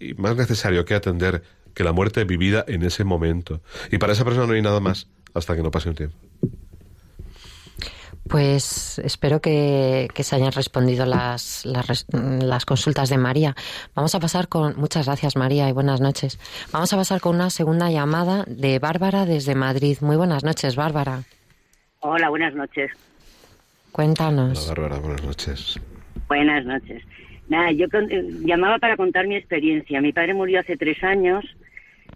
[0.00, 1.42] y más necesario que atender
[1.74, 3.60] que la muerte vivida en ese momento.
[3.90, 6.16] Y para esa persona no hay nada más hasta que no pase un tiempo.
[8.28, 13.56] Pues espero que, que se hayan respondido las, las, las consultas de María.
[13.94, 14.76] Vamos a pasar con.
[14.76, 16.38] Muchas gracias, María, y buenas noches.
[16.70, 19.98] Vamos a pasar con una segunda llamada de Bárbara desde Madrid.
[20.00, 21.24] Muy buenas noches, Bárbara.
[22.00, 22.92] Hola, buenas noches.
[23.90, 24.70] Cuéntanos.
[24.70, 25.80] Hola, Bárbara, buenas noches.
[26.32, 27.02] Buenas noches.
[27.50, 30.00] Nada, yo con- eh, llamaba para contar mi experiencia.
[30.00, 31.44] Mi padre murió hace tres años,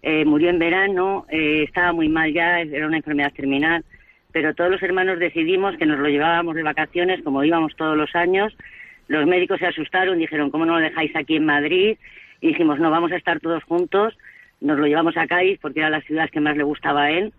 [0.01, 3.85] eh, murió en verano, eh, estaba muy mal ya, era una enfermedad terminal,
[4.33, 8.15] pero todos los hermanos decidimos que nos lo llevábamos de vacaciones, como íbamos todos los
[8.17, 8.57] años.
[9.09, 11.99] Los médicos se asustaron, dijeron, ¿cómo no lo dejáis aquí en Madrid?
[12.41, 14.17] Y dijimos, no, vamos a estar todos juntos.
[14.63, 17.35] Nos lo llevamos a Cádiz porque era la ciudad que más le gustaba a él.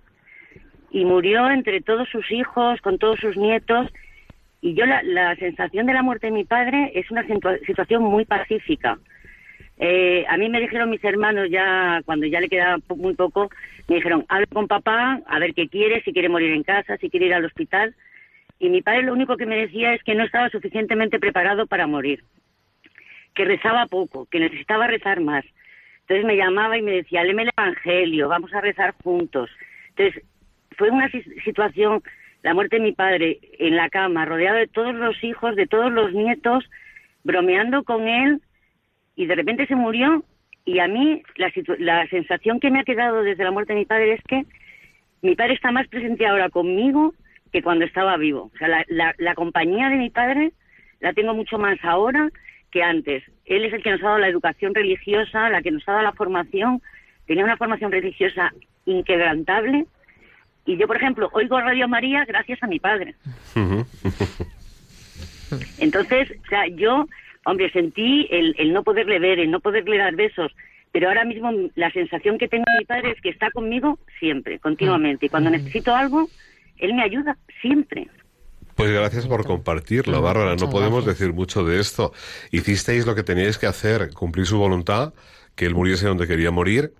[0.91, 3.91] Y murió entre todos sus hijos, con todos sus nietos.
[4.61, 8.03] Y yo la, la sensación de la muerte de mi padre es una situa- situación
[8.03, 8.97] muy pacífica.
[9.79, 13.49] Eh, a mí me dijeron mis hermanos ya, cuando ya le quedaba muy poco,
[13.87, 17.09] me dijeron, habla con papá, a ver qué quiere, si quiere morir en casa, si
[17.09, 17.93] quiere ir al hospital.
[18.59, 21.85] Y mi padre lo único que me decía es que no estaba suficientemente preparado para
[21.85, 22.23] morir,
[23.35, 25.45] que rezaba poco, que necesitaba rezar más.
[26.01, 29.51] Entonces me llamaba y me decía, léeme el Evangelio, vamos a rezar juntos.
[29.89, 30.23] Entonces
[30.75, 32.01] fue una si- situación,
[32.43, 35.91] la muerte de mi padre en la cama, rodeado de todos los hijos, de todos
[35.91, 36.63] los nietos,
[37.23, 38.41] bromeando con él,
[39.15, 40.23] y de repente se murió.
[40.65, 44.13] Y a mí la, sensación que me ha quedado desde la muerte de mi padre
[44.13, 44.45] es que
[45.21, 47.13] mi padre está más presente ahora conmigo
[47.51, 48.51] que cuando estaba vivo.
[48.53, 50.51] O sea, la, la compañía de mi padre
[50.99, 52.29] la tengo mucho más ahora
[52.71, 53.23] que antes.
[53.45, 56.03] Él es el que nos ha dado la educación religiosa, la que nos ha dado
[56.03, 56.81] la formación.
[57.25, 58.53] Tenía una formación religiosa
[58.85, 59.85] inquebrantable.
[60.67, 63.15] Y yo, por ejemplo, oigo Radio María gracias a mi padre.
[65.79, 67.07] Entonces, o sea, yo,
[67.45, 70.51] hombre, sentí el, el no poderle ver, el no poderle dar besos,
[70.91, 74.59] pero ahora mismo la sensación que tengo de mi padre es que está conmigo siempre,
[74.59, 75.27] continuamente.
[75.27, 76.29] Y cuando necesito algo,
[76.79, 78.09] él me ayuda siempre.
[78.75, 80.57] Pues gracias por compartirlo, Bárbara.
[80.57, 82.11] No podemos decir mucho de esto.
[82.51, 85.13] Hicisteis lo que teníais que hacer, cumplir su voluntad,
[85.55, 86.93] que él muriese donde quería morir,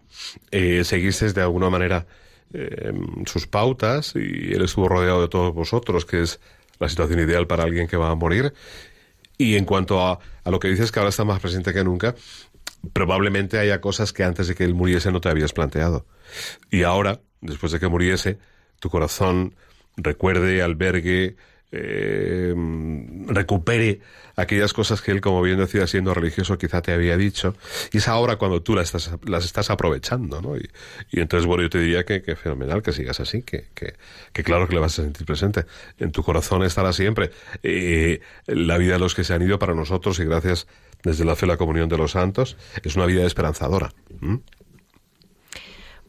[0.52, 2.08] eh, seguisteis de alguna manera
[2.54, 2.94] eh,
[3.26, 6.40] sus pautas y él estuvo rodeado de todos vosotros, que es
[6.80, 8.54] la situación ideal para alguien que va a morir.
[9.38, 12.16] Y en cuanto a, a lo que dices que ahora está más presente que nunca,
[12.94, 16.06] probablemente haya cosas que antes de que él muriese no te habías planteado.
[16.72, 18.40] Y ahora, después de que muriese,
[18.80, 19.56] tu corazón
[19.96, 21.36] recuerde, albergue,
[21.72, 22.54] eh,
[23.28, 24.00] recupere
[24.38, 27.56] aquellas cosas que él, como bien decía, siendo religioso, quizá te había dicho.
[27.92, 30.56] Y es ahora cuando tú las estás, las estás aprovechando, ¿no?
[30.56, 30.70] Y,
[31.12, 34.76] entonces, bueno, yo te diría que, que fenomenal que sigas así, que, que, claro que
[34.76, 35.66] le vas a sentir presente.
[35.98, 37.32] En tu corazón estará siempre.
[37.64, 40.68] Eh, la vida de los que se han ido para nosotros, y gracias
[41.04, 43.92] desde la fe la comunión de los santos, es una vida esperanzadora.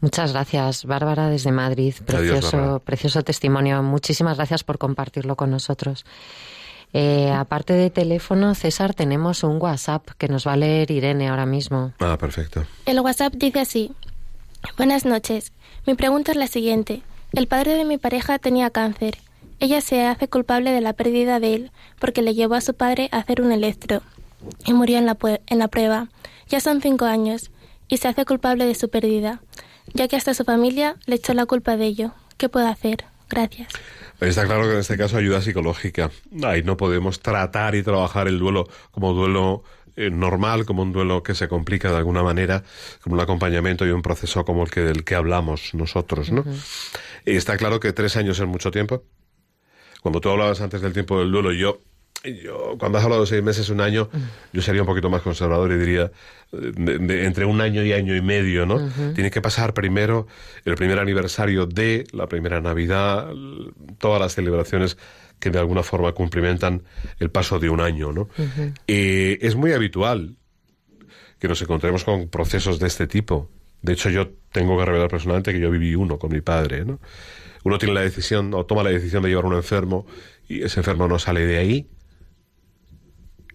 [0.00, 1.94] Muchas gracias, Bárbara, desde Madrid.
[2.06, 3.82] Precioso, precioso testimonio.
[3.82, 6.04] Muchísimas gracias por compartirlo con nosotros.
[6.92, 11.46] Eh, aparte de teléfono, César, tenemos un WhatsApp que nos va a leer Irene ahora
[11.46, 11.92] mismo.
[11.98, 12.64] Ah, perfecto.
[12.87, 13.92] El WhatsApp dice así.
[14.76, 15.52] Buenas noches.
[15.87, 17.02] Mi pregunta es la siguiente.
[17.32, 19.18] El padre de mi pareja tenía cáncer.
[19.61, 23.08] Ella se hace culpable de la pérdida de él porque le llevó a su padre
[23.12, 24.02] a hacer un electro
[24.64, 26.08] y murió en la, pue- en la prueba.
[26.48, 27.50] Ya son cinco años
[27.88, 29.40] y se hace culpable de su pérdida,
[29.94, 32.12] ya que hasta su familia le echó la culpa de ello.
[32.37, 33.05] ¿Qué puedo hacer?
[33.29, 33.68] Gracias.
[34.20, 36.11] Está claro que en este caso ayuda psicológica.
[36.42, 39.62] Ahí no podemos tratar y trabajar el duelo como duelo
[39.96, 42.62] eh, normal, como un duelo que se complica de alguna manera,
[43.03, 46.44] como un acompañamiento y un proceso como el que del que hablamos nosotros, ¿no?
[47.24, 49.03] Y está claro que tres años es mucho tiempo.
[50.01, 51.81] Cuando tú hablabas antes del tiempo del duelo, yo,
[52.24, 54.09] yo cuando has hablado de seis meses, un año,
[54.52, 56.11] yo sería un poquito más conservador y diría
[56.52, 58.78] de- de- entre un año y año y medio, ¿no?
[59.14, 60.26] Tiene que pasar primero
[60.64, 63.28] el primer aniversario de la primera Navidad,
[63.98, 64.98] todas las celebraciones
[65.38, 66.83] que de alguna forma cumplimentan
[67.20, 68.28] el paso de un año, ¿no?
[68.88, 70.35] Eh, es muy habitual
[71.38, 73.48] que nos encontremos con procesos de este tipo.
[73.81, 76.98] De hecho, yo tengo que revelar personalmente que yo viví uno con mi padre, ¿no?
[77.62, 80.04] Uno tiene la decisión o toma la decisión de llevar a un enfermo
[80.48, 81.88] y ese enfermo no sale de ahí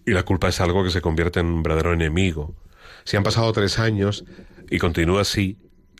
[0.05, 2.55] y la culpa es algo que se convierte en un verdadero enemigo.
[3.03, 4.25] Si han pasado tres años
[4.69, 5.57] y continúa así,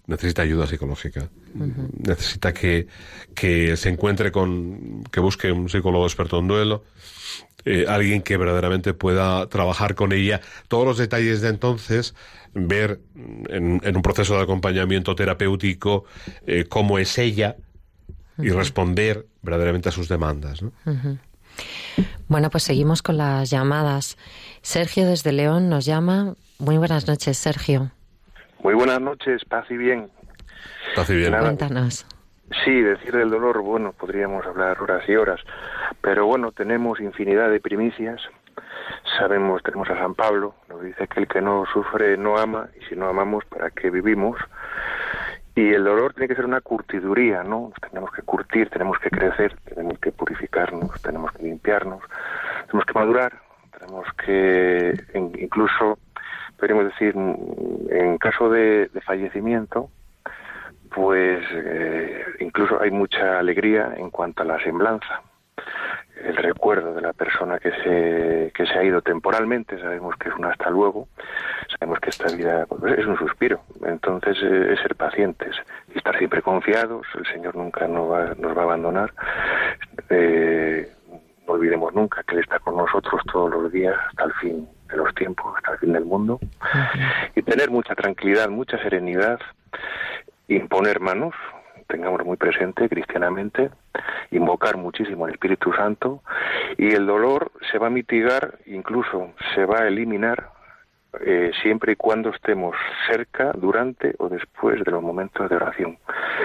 [0.08, 1.30] necesita ayuda psicológica.
[1.54, 2.88] Necesita que,
[3.36, 6.84] que se encuentre con, que busque un psicólogo experto en duelo,
[7.66, 12.16] eh, alguien que verdaderamente pueda trabajar con ella todos los detalles de entonces,
[12.54, 13.00] ver
[13.50, 16.04] en, en un proceso de acompañamiento terapéutico
[16.46, 17.56] eh, cómo es ella
[18.38, 20.62] y responder verdaderamente a sus demandas.
[20.62, 20.74] ¿no?
[22.28, 24.18] Bueno, pues seguimos con las llamadas.
[24.62, 26.36] Sergio desde León nos llama.
[26.60, 27.92] Muy buenas noches, Sergio.
[28.64, 30.10] Muy buenas noches, paz y bien.
[30.96, 31.32] Hace bien.
[31.32, 31.44] Nada.
[31.44, 32.06] Cuéntanos.
[32.64, 35.40] Sí, decir del dolor, bueno, podríamos hablar horas y horas,
[36.02, 38.22] pero bueno, tenemos infinidad de primicias.
[39.18, 42.86] Sabemos, tenemos a San Pablo, nos dice que el que no sufre no ama, y
[42.86, 44.38] si no amamos, ¿para qué vivimos?
[45.56, 47.70] Y el dolor tiene que ser una curtiduría, ¿no?
[47.70, 52.02] Nos tenemos que curtir, tenemos que crecer, tenemos que purificarnos, tenemos que limpiarnos,
[52.66, 53.34] tenemos que madurar,
[53.78, 56.00] tenemos que incluso,
[56.58, 59.90] podríamos decir, en caso de, fallecimiento,
[60.90, 65.22] pues eh, incluso hay mucha alegría en cuanto a la semblanza
[66.24, 70.36] el recuerdo de la persona que se, que se ha ido temporalmente, sabemos que es
[70.36, 71.08] un hasta luego,
[71.84, 75.54] sabemos que esta vida pues, es un suspiro, entonces eh, es ser pacientes
[75.94, 79.14] y estar siempre confiados, el Señor nunca nos va, nos va a abandonar,
[80.10, 80.90] eh,
[81.46, 84.96] no olvidemos nunca que Él está con nosotros todos los días hasta el fin de
[84.96, 86.40] los tiempos, hasta el fin del mundo,
[87.36, 89.42] y tener mucha tranquilidad, mucha serenidad,
[90.48, 91.36] imponer manos,
[91.90, 93.72] tengamos muy presente cristianamente,
[94.32, 96.24] invocar muchísimo al Espíritu Santo.
[96.78, 100.54] Y el dolor se va a mitigar, incluso se va a eliminar
[101.22, 102.76] eh, siempre y cuando estemos
[103.08, 105.98] cerca, durante o después de los momentos de oración.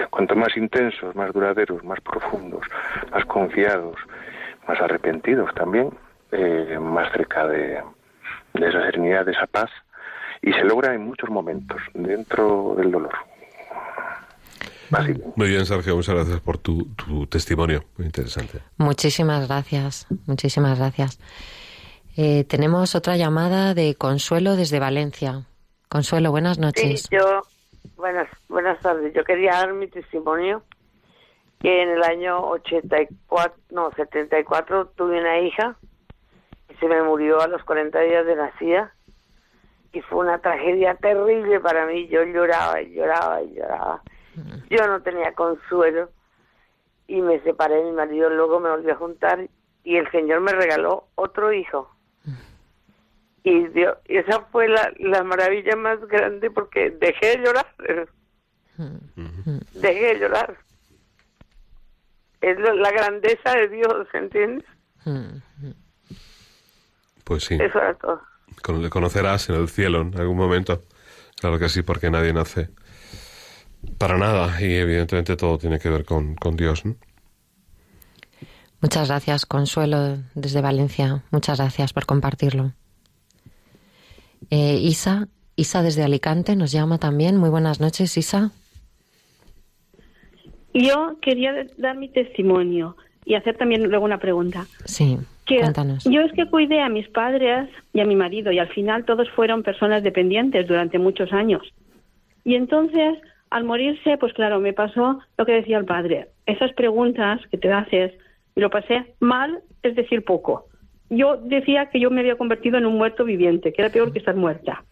[0.09, 2.61] Cuanto más intensos, más duraderos, más profundos,
[3.11, 3.95] más confiados,
[4.67, 5.89] más arrepentidos también,
[6.31, 7.81] eh, más cerca de,
[8.53, 9.69] de esa serenidad, de esa paz,
[10.41, 13.13] y se logra en muchos momentos dentro del dolor.
[15.35, 18.59] Muy bien, Sergio, muchas gracias por tu, tu testimonio, muy interesante.
[18.77, 21.19] Muchísimas gracias, muchísimas gracias.
[22.21, 25.45] Eh, tenemos otra llamada de Consuelo desde Valencia.
[25.87, 27.03] Consuelo, buenas noches.
[27.03, 27.43] Sí, yo,
[27.95, 29.13] buenas, buenas tardes.
[29.13, 30.63] Yo quería dar mi testimonio
[31.61, 35.77] que en el año 84, no, 74 tuve una hija
[36.69, 38.93] y se me murió a los 40 días de nacida
[39.93, 42.09] y fue una tragedia terrible para mí.
[42.09, 44.03] Yo lloraba y lloraba y lloraba
[44.69, 46.09] yo no tenía consuelo
[47.07, 49.47] y me separé de mi marido, luego me volví a juntar
[49.85, 51.89] y el Señor me regaló otro hijo.
[53.49, 53.71] Y,
[54.07, 57.75] esa fue la, la maravilla más grande porque dejé de llorar.
[59.73, 60.57] Dejé de llorar.
[62.41, 64.65] Es la grandeza de Dios, ¿entiendes?
[67.25, 67.55] Pues sí.
[67.55, 68.21] Eso era todo.
[68.79, 70.81] Le conocerás en el cielo en algún momento.
[71.39, 72.69] Claro que sí, porque nadie nace
[73.97, 76.83] para nada, y evidentemente todo tiene que ver con, Dios.
[78.81, 81.23] Muchas gracias, Consuelo, desde Valencia.
[81.31, 82.73] Muchas gracias por compartirlo.
[84.49, 87.37] Eh, Isa, Isa desde Alicante nos llama también.
[87.37, 88.51] Muy buenas noches, Isa.
[90.73, 94.65] Yo quería dar mi testimonio y hacer también luego una pregunta.
[94.85, 96.03] Sí, cuéntanos.
[96.05, 99.29] Yo es que cuidé a mis padres y a mi marido y al final todos
[99.31, 101.63] fueron personas dependientes durante muchos años.
[102.45, 103.17] Y entonces
[103.49, 106.29] al morirse, pues claro, me pasó lo que decía el padre.
[106.45, 108.13] Esas preguntas que te haces,
[108.55, 110.65] y lo pasé mal, es decir, poco.
[111.09, 114.19] Yo decía que yo me había convertido en un muerto viviente, que era peor que
[114.19, 114.83] estar muerta.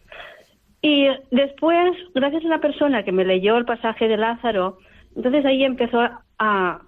[0.82, 4.78] Y después, gracias a una persona que me leyó el pasaje de Lázaro,
[5.16, 6.00] entonces ahí empezó
[6.38, 6.82] a,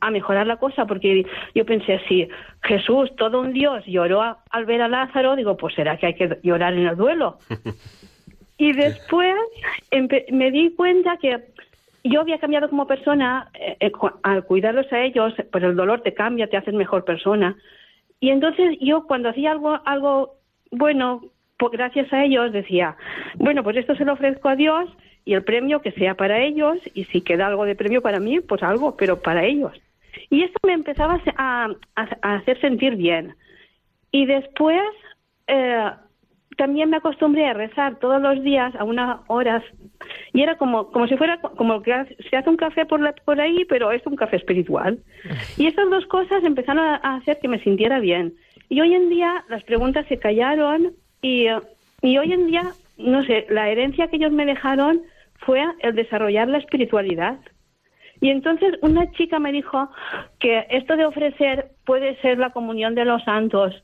[0.00, 2.28] a mejorar la cosa, porque yo pensé, si
[2.62, 6.38] Jesús, todo un Dios, lloró al ver a Lázaro, digo, pues será que hay que
[6.42, 7.38] llorar en el duelo.
[8.56, 9.34] Y después
[10.30, 11.40] me di cuenta que
[12.04, 13.92] yo había cambiado como persona, eh, eh,
[14.22, 17.56] al cuidarlos a ellos, pues el dolor te cambia, te haces mejor persona.
[18.20, 20.36] Y entonces yo cuando hacía algo, algo
[20.70, 21.22] bueno,
[21.58, 22.96] pues gracias a ellos decía,
[23.36, 24.88] bueno, pues esto se lo ofrezco a Dios
[25.24, 28.40] y el premio que sea para ellos y si queda algo de premio para mí,
[28.40, 29.72] pues algo, pero para ellos.
[30.30, 33.34] Y esto me empezaba a, a hacer sentir bien.
[34.10, 34.80] Y después
[35.46, 35.90] eh,
[36.56, 39.62] también me acostumbré a rezar todos los días a unas horas
[40.32, 41.92] y era como como si fuera como que
[42.28, 44.98] se hace un café por la, por ahí pero es un café espiritual.
[45.56, 48.34] Y esas dos cosas empezaron a hacer que me sintiera bien.
[48.68, 51.46] Y hoy en día las preguntas se callaron y,
[52.02, 55.02] y hoy en día no sé la herencia que ellos me dejaron
[55.38, 57.38] fue el desarrollar la espiritualidad.
[58.20, 59.90] Y entonces una chica me dijo
[60.38, 63.82] que esto de ofrecer puede ser la comunión de los santos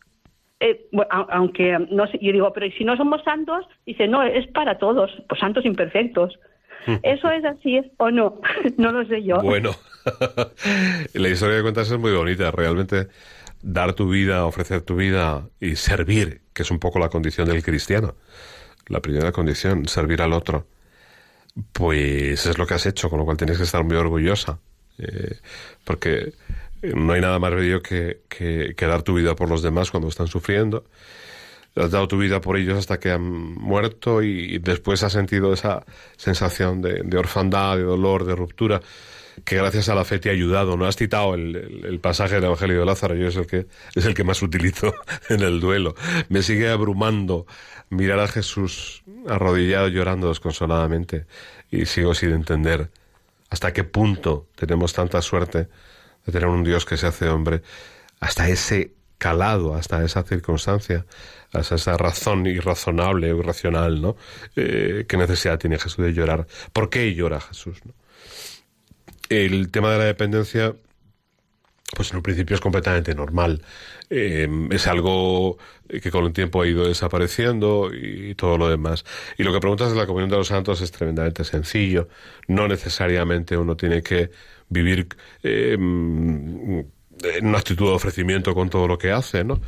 [0.60, 3.66] eh, aunque no sé, yo digo, pero si no somos santos?
[3.86, 6.38] Dice, no, es para todos, pues santos imperfectos.
[7.02, 8.40] ¿Eso es así o no?
[8.76, 9.40] no lo sé yo.
[9.40, 9.70] Bueno,
[11.14, 12.50] la historia que cuentas es muy bonita.
[12.50, 13.08] Realmente
[13.62, 17.62] dar tu vida, ofrecer tu vida y servir, que es un poco la condición del
[17.62, 18.16] cristiano.
[18.88, 20.66] La primera condición, servir al otro.
[21.72, 24.60] Pues es lo que has hecho, con lo cual tienes que estar muy orgullosa.
[24.98, 25.38] Eh,
[25.84, 26.32] porque
[26.82, 30.28] no hay nada más bello que, que, dar tu vida por los demás cuando están
[30.28, 30.84] sufriendo.
[31.76, 35.84] Has dado tu vida por ellos hasta que han muerto y, después has sentido esa
[36.16, 38.80] sensación de, orfandad, de dolor, de ruptura,
[39.44, 40.76] que gracias a la fe te ha ayudado.
[40.76, 44.14] No has citado el, pasaje del Evangelio de Lázaro, yo es el que es el
[44.14, 44.94] que más utilizo
[45.28, 45.94] en el duelo.
[46.28, 47.46] Me sigue abrumando
[47.88, 51.26] mirar a Jesús arrodillado llorando desconsoladamente
[51.70, 52.90] y sigo sin entender
[53.50, 55.68] hasta qué punto tenemos tanta suerte
[56.26, 57.62] de tener un Dios que se hace hombre,
[58.20, 61.04] hasta ese calado hasta esa circunstancia,
[61.52, 64.16] hasta esa razón irrazonable o irracional, ¿no?
[64.56, 66.46] Eh, ¿Qué necesidad tiene Jesús de llorar?
[66.72, 67.82] ¿Por qué llora Jesús?
[69.28, 70.74] El tema de la dependencia
[71.94, 73.62] pues en un principio es completamente normal.
[74.08, 75.58] Eh, es algo
[75.88, 79.04] que con el tiempo ha ido desapareciendo y todo lo demás.
[79.36, 82.08] Y lo que preguntas de la comunión de los santos es tremendamente sencillo.
[82.46, 84.30] No necesariamente uno tiene que
[84.70, 85.08] vivir
[85.42, 89.60] eh, en una actitud de ofrecimiento con todo lo que hace, ¿no?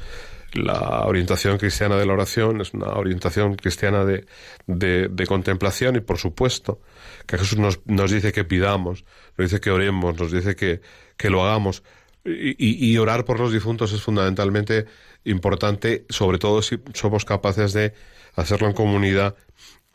[0.54, 4.26] La orientación cristiana de la oración es una orientación cristiana de,
[4.66, 6.80] de, contemplación y, por supuesto,
[7.26, 9.06] que Jesús nos, nos, dice que pidamos,
[9.38, 10.82] nos dice que oremos, nos dice que,
[11.16, 11.82] que lo hagamos.
[12.24, 14.84] Y, y, orar por los difuntos es fundamentalmente
[15.24, 17.94] importante, sobre todo si somos capaces de
[18.36, 19.34] hacerlo en comunidad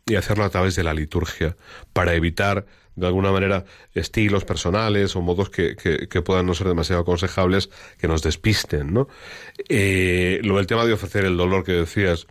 [0.07, 1.55] y hacerlo a través de la liturgia,
[1.93, 2.65] para evitar
[2.97, 7.69] de alguna manera estilos personales o modos que, que, puedan no ser demasiado aconsejables
[7.99, 9.07] que nos despisten, ¿no?
[9.69, 12.25] Eh, lo del tema de ofrecer el dolor que decías,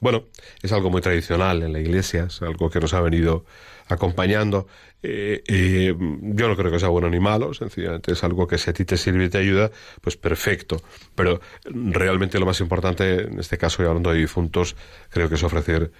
[0.00, 0.26] bueno,
[0.62, 3.46] es algo muy tradicional en la iglesia, es algo que nos ha venido
[3.88, 4.66] acompañando.
[5.02, 8.68] Eh, eh, yo no creo que sea bueno ni malo, sencillamente es algo que si
[8.68, 9.70] a ti te sirve y te ayuda,
[10.02, 10.76] pues perfecto.
[11.14, 14.76] Pero realmente lo más importante, en este caso, y hablando de difuntos,
[15.08, 15.90] creo que es ofrecer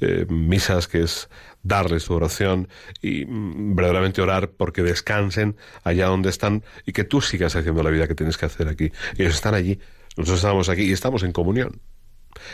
[0.00, 1.28] eh, misas, que es
[1.62, 2.68] darles su oración
[3.02, 7.90] y mm, verdaderamente orar porque descansen allá donde están y que tú sigas haciendo la
[7.90, 8.92] vida que tienes que hacer aquí.
[9.16, 9.78] Ellos están allí,
[10.16, 11.80] nosotros estamos aquí y estamos en comunión.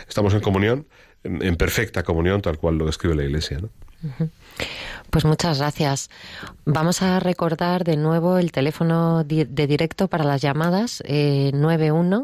[0.07, 0.87] Estamos en comunión,
[1.23, 3.59] en, perfecta comunión, tal cual lo describe la Iglesia.
[5.09, 6.09] Pues muchas gracias.
[6.65, 12.23] Vamos a recordar de nuevo el teléfono de directo para las llamadas eh, 91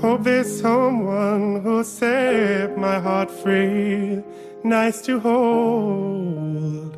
[0.00, 4.22] Hope there's someone who'll set my heart free,
[4.62, 6.96] nice to hold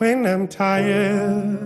[0.00, 1.58] when I'm tired.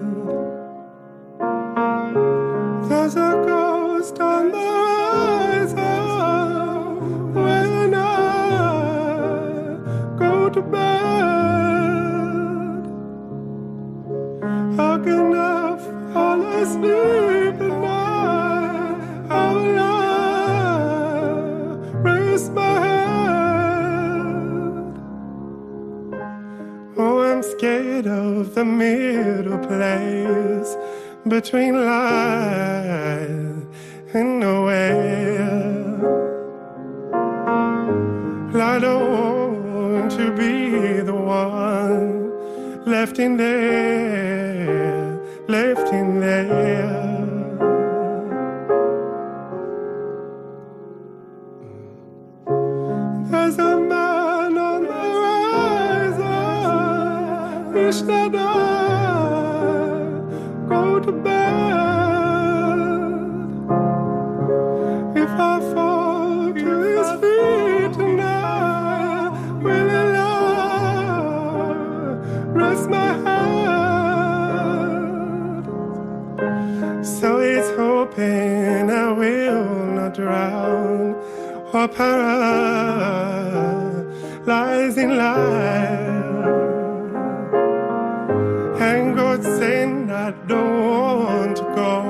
[2.88, 4.58] There's a ghost on the
[5.68, 5.78] horizon
[7.32, 8.76] when I
[10.18, 10.82] go to bed.
[14.78, 15.78] How can I
[16.12, 17.13] fall asleep
[28.54, 30.76] the middle place
[31.26, 33.64] between life
[34.14, 35.74] and nowhere.
[38.54, 42.30] I don't want to be the one
[42.86, 47.03] left in there, left in there.
[80.14, 81.14] Drown
[81.72, 82.16] or paralyze
[84.96, 86.14] in life.
[88.80, 92.02] And God saying I don't want to go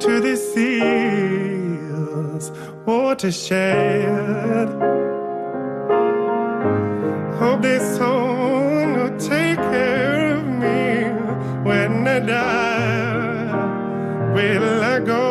[0.00, 1.04] to the seas
[2.84, 4.68] watershed.
[7.38, 11.12] Hope there's someone who'll take care of me
[11.68, 13.14] when I die.
[14.34, 15.23] Will I go?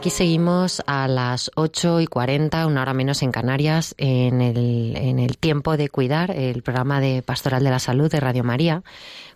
[0.00, 5.18] Aquí seguimos a las 8 y 40, una hora menos en Canarias, en el, en
[5.18, 8.82] el tiempo de cuidar, el programa de Pastoral de la Salud de Radio María,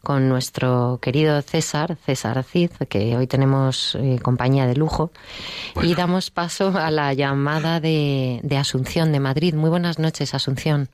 [0.02, 5.10] con nuestro querido César, César Cid, que hoy tenemos eh, compañía de lujo.
[5.82, 9.52] Y damos paso a la llamada de, de Asunción de Madrid.
[9.52, 10.88] Muy buenas noches, Asunción.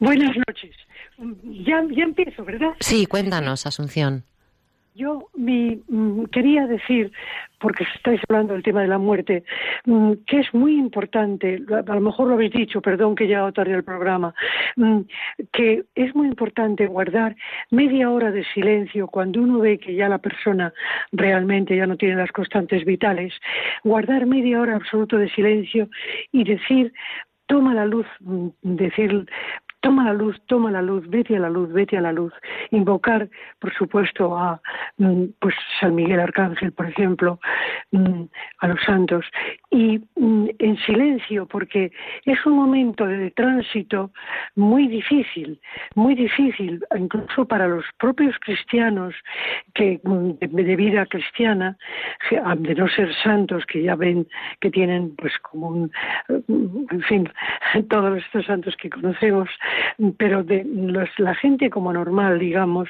[0.00, 0.76] Buenas noches.
[1.64, 2.74] Ya, ya empiezo, ¿verdad?
[2.80, 4.24] Sí, cuéntanos, Asunción.
[4.96, 7.12] Yo mi, mm, quería decir,
[7.60, 9.44] porque estáis hablando del tema de la muerte,
[9.84, 13.74] mm, que es muy importante, a lo mejor lo habéis dicho, perdón que ya tarde
[13.74, 14.34] el programa,
[14.76, 15.00] mm,
[15.52, 17.36] que es muy importante guardar
[17.70, 20.72] media hora de silencio cuando uno ve que ya la persona
[21.12, 23.34] realmente ya no tiene las constantes vitales,
[23.84, 25.90] guardar media hora absoluto de silencio
[26.32, 26.94] y decir
[27.48, 28.06] toma la luz,
[28.62, 29.26] decir
[29.86, 32.32] toma la luz, toma la luz, vete a la luz, vete a la luz.
[32.72, 33.28] Invocar,
[33.60, 34.60] por supuesto, a
[34.96, 37.38] mm, pues San Miguel Arcángel, por ejemplo,
[37.92, 38.24] mm,
[38.62, 39.24] a los santos.
[39.76, 41.92] Y mm, en silencio, porque
[42.24, 44.10] es un momento de tránsito
[44.54, 45.60] muy difícil,
[45.94, 49.14] muy difícil, incluso para los propios cristianos
[49.74, 51.76] que de, de vida cristiana,
[52.42, 54.26] ah, de no ser santos, que ya ven
[54.60, 55.92] que tienen pues como un,
[56.28, 57.28] en fin,
[57.90, 59.50] todos estos santos que conocemos,
[60.16, 62.88] pero de los- la gente como normal, digamos,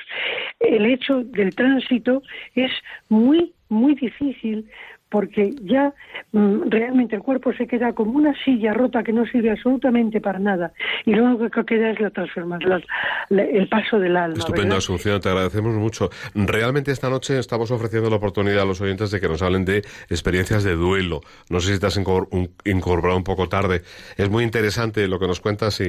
[0.61, 2.22] el hecho del tránsito
[2.55, 2.70] es
[3.09, 4.68] muy, muy difícil
[5.09, 5.94] porque ya
[6.32, 10.38] mm, realmente el cuerpo se queda como una silla rota que no sirve absolutamente para
[10.38, 10.72] nada
[11.04, 14.36] y lo único que queda es la transformación, la- la- el paso del alma.
[14.38, 14.78] Estupendo, ¿verdad?
[14.78, 16.11] Asunción, te agradecemos mucho.
[16.34, 19.78] Realmente esta noche estamos ofreciendo la oportunidad a los oyentes de que nos hablen de
[20.11, 21.20] experiencias de duelo.
[21.50, 23.82] No sé si te has incorporado un poco tarde.
[24.16, 25.84] Es muy interesante lo que nos cuentas y,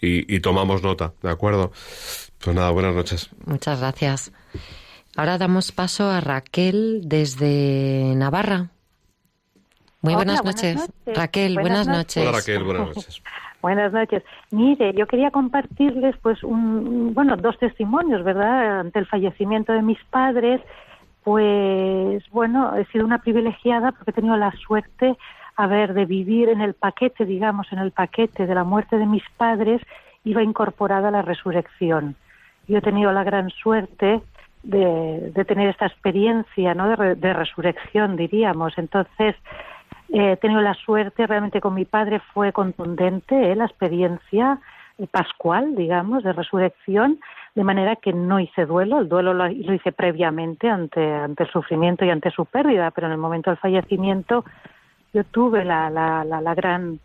[0.00, 1.70] y- y tomamos nota, ¿de acuerdo?
[2.44, 3.30] Pues nada, buenas noches.
[3.46, 4.32] Muchas gracias.
[5.16, 8.70] Ahora damos paso a Raquel desde Navarra.
[10.00, 10.76] Muy Hola, buenas, buenas noches.
[10.76, 11.16] noches.
[11.18, 12.22] Raquel, buenas, Buenas noches.
[12.28, 13.22] Hola Raquel, buenas noches.
[13.62, 14.24] Buenas noches.
[14.50, 18.80] Mire, yo quería compartirles, pues, un, bueno, dos testimonios, ¿verdad?
[18.80, 20.60] Ante el fallecimiento de mis padres,
[21.22, 25.16] pues, bueno, he sido una privilegiada porque he tenido la suerte,
[25.54, 29.06] a ver, de vivir en el paquete, digamos, en el paquete de la muerte de
[29.06, 29.80] mis padres,
[30.24, 32.16] iba incorporada la resurrección.
[32.66, 34.22] Yo he tenido la gran suerte
[34.62, 36.88] de, de tener esta experiencia, ¿no?
[36.88, 38.76] De, re- de resurrección, diríamos.
[38.78, 39.34] Entonces,
[40.12, 43.56] eh, he tenido la suerte, realmente con mi padre fue contundente ¿eh?
[43.56, 44.58] la experiencia
[44.98, 47.18] eh, pascual, digamos, de resurrección,
[47.54, 51.50] de manera que no hice duelo, el duelo lo, lo hice previamente ante, ante el
[51.50, 54.44] sufrimiento y ante su pérdida, pero en el momento del fallecimiento
[55.12, 56.98] yo tuve la, la, la, la gran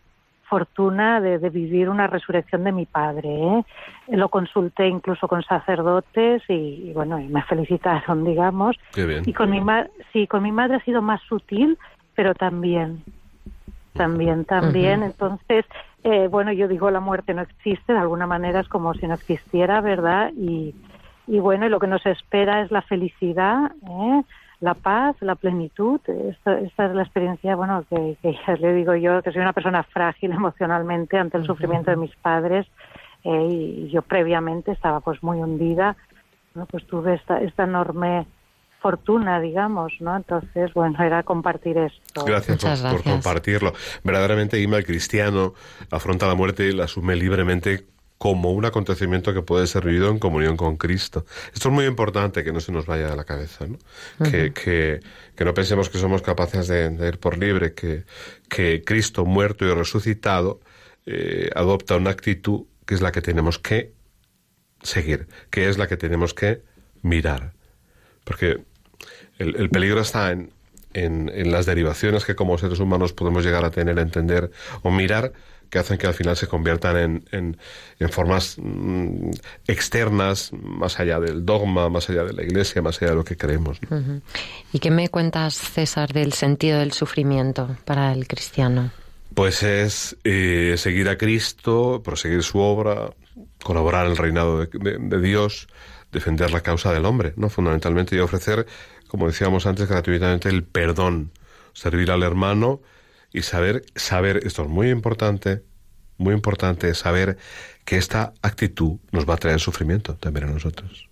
[0.50, 3.30] fortuna de, de vivir una resurrección de mi padre.
[3.30, 3.64] ¿eh?
[4.08, 8.76] Lo consulté incluso con sacerdotes y, y bueno, y me felicitaron, digamos.
[8.93, 9.24] Qué bien.
[9.26, 11.78] Y con mi ma- sí, con mi madre ha sido más sutil,
[12.16, 13.04] pero también,
[13.95, 15.04] también, también.
[15.04, 15.66] Entonces,
[16.04, 19.16] eh, bueno, yo digo la muerte no existe, de alguna manera es como si no
[19.16, 20.32] existiera, ¿verdad?
[20.36, 20.74] Y,
[21.28, 24.24] y bueno, y lo que nos espera es la felicidad, ¿eh?
[24.60, 25.99] La paz, la plenitud.
[26.08, 29.53] Esta, esta es la experiencia, bueno, que, que ya le digo yo, que soy una
[29.53, 32.66] persona frágil emocionalmente ante el sufrimiento de mis padres
[33.24, 35.95] eh, y yo previamente estaba pues muy hundida,
[36.55, 36.66] ¿no?
[36.66, 38.26] pues tuve esta, esta enorme
[38.80, 40.16] fortuna, digamos, ¿no?
[40.16, 42.24] Entonces, bueno, era compartir esto.
[42.24, 43.74] Gracias por, por compartirlo.
[44.03, 45.53] Verdaderamente, Ima, el cristiano
[45.91, 47.88] afronta la muerte y la asume libremente
[48.18, 51.26] como un acontecimiento que puede ser vivido en comunión con Cristo.
[51.53, 53.78] Esto es muy importante que no se nos vaya de la cabeza, ¿no?
[54.24, 55.01] que, que,
[55.36, 58.05] que no pensemos que somos capaces de, de ir por libre, que,
[58.49, 60.59] que Cristo muerto y resucitado
[61.05, 63.93] eh, adopta una actitud que es la que tenemos que
[64.82, 66.63] seguir, que es la que tenemos que
[67.03, 67.53] mirar.
[68.24, 68.63] Porque
[69.38, 70.51] el, el peligro está en,
[70.93, 74.51] en, en las derivaciones que como seres humanos podemos llegar a tener, a entender
[74.82, 75.34] o mirar
[75.70, 77.57] que hacen que al final se conviertan en, en,
[77.99, 79.30] en formas mm,
[79.68, 83.38] externas, más allá del dogma, más allá de la iglesia, más allá de lo que
[83.38, 83.80] creemos.
[84.74, 88.91] ¿Y qué me cuentas, César, del sentido del sufrimiento para el cristiano?
[89.34, 93.11] Pues es eh, seguir a Cristo, proseguir su obra,
[93.61, 95.68] colaborar en el reinado de, de- de Dios,
[96.11, 97.49] defender la causa del hombre, ¿no?
[97.49, 98.65] Fundamentalmente y ofrecer,
[99.07, 101.32] como decíamos antes, gratuitamente el perdón,
[101.74, 102.82] servir al hermano
[103.34, 105.63] y saber, saber, esto es muy importante,
[106.17, 107.38] muy importante, saber
[107.86, 111.09] que esta actitud nos va a traer sufrimiento también a nosotros.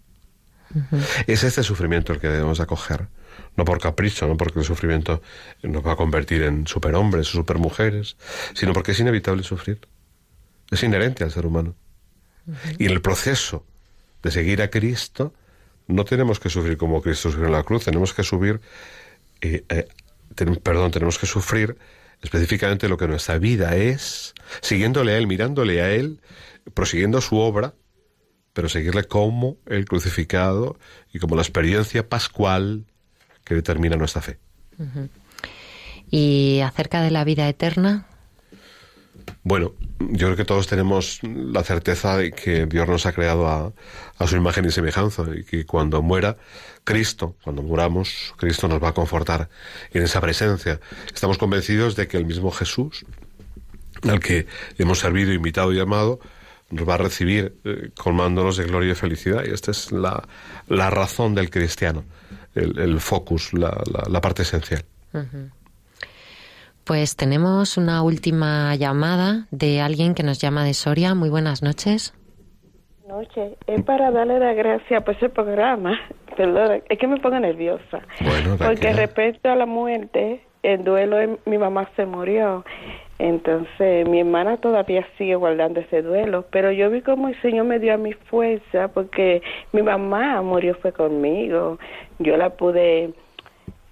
[1.27, 3.07] Es este sufrimiento el que debemos acoger,
[3.55, 5.21] no por capricho, no porque el sufrimiento
[5.63, 8.17] nos va a convertir en superhombres o supermujeres,
[8.53, 9.79] sino porque es inevitable sufrir.
[10.71, 11.75] Es inherente al ser humano.
[12.79, 13.65] Y en el proceso
[14.23, 15.33] de seguir a Cristo,
[15.87, 18.59] no tenemos que sufrir como Cristo sufrió en la cruz, tenemos que subir,
[19.41, 19.87] eh, eh,
[20.33, 21.77] ten- perdón, tenemos que sufrir
[22.21, 26.21] específicamente lo que nuestra vida es, siguiéndole a Él, mirándole a Él,
[26.73, 27.73] prosiguiendo su obra,
[28.53, 30.77] pero seguirle como el crucificado
[31.13, 32.85] y como la experiencia pascual
[33.43, 34.39] que determina nuestra fe.
[36.09, 38.07] Y acerca de la vida eterna,
[39.43, 44.27] Bueno, yo creo que todos tenemos la certeza de que Dios nos ha creado a,
[44.27, 46.37] su imagen y semejanza y que cuando muera
[46.83, 49.49] Cristo, cuando muramos, Cristo nos va a confortar
[49.91, 50.79] en esa presencia.
[51.13, 53.05] Estamos convencidos de que el mismo Jesús,
[54.03, 54.47] al que
[54.77, 56.19] hemos servido, invitado y amado,
[56.71, 59.43] nos va a recibir eh, colmándonos de gloria y felicidad.
[59.45, 60.27] Y esta es la,
[60.67, 62.03] la razón del cristiano,
[62.55, 64.83] el, el focus, la, la- parte esencial.
[65.13, 65.49] Ujú.
[66.85, 71.15] Pues tenemos una última llamada de alguien que nos llama de Soria.
[71.15, 72.13] Muy buenas noches.
[73.07, 73.57] noche.
[73.65, 75.99] Es para darle las gracias por ese programa.
[76.37, 78.01] Perdón, es que me pongo nerviosa.
[78.21, 82.63] Bueno, Porque respecto a la muerte, el duelo, de mi mamá se murió.
[83.17, 86.45] Entonces, mi hermana todavía sigue guardando ese duelo.
[86.51, 90.75] Pero yo vi como el Señor me dio a mi fuerza, porque mi mamá murió
[90.75, 91.79] fue conmigo.
[92.19, 93.13] Yo la pude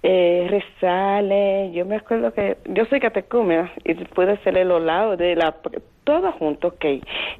[0.06, 1.72] eh, rezarle.
[1.72, 5.54] Yo me acuerdo que yo soy catecúmena y pude hacerle los lados de la
[6.04, 6.84] todo junto, ok.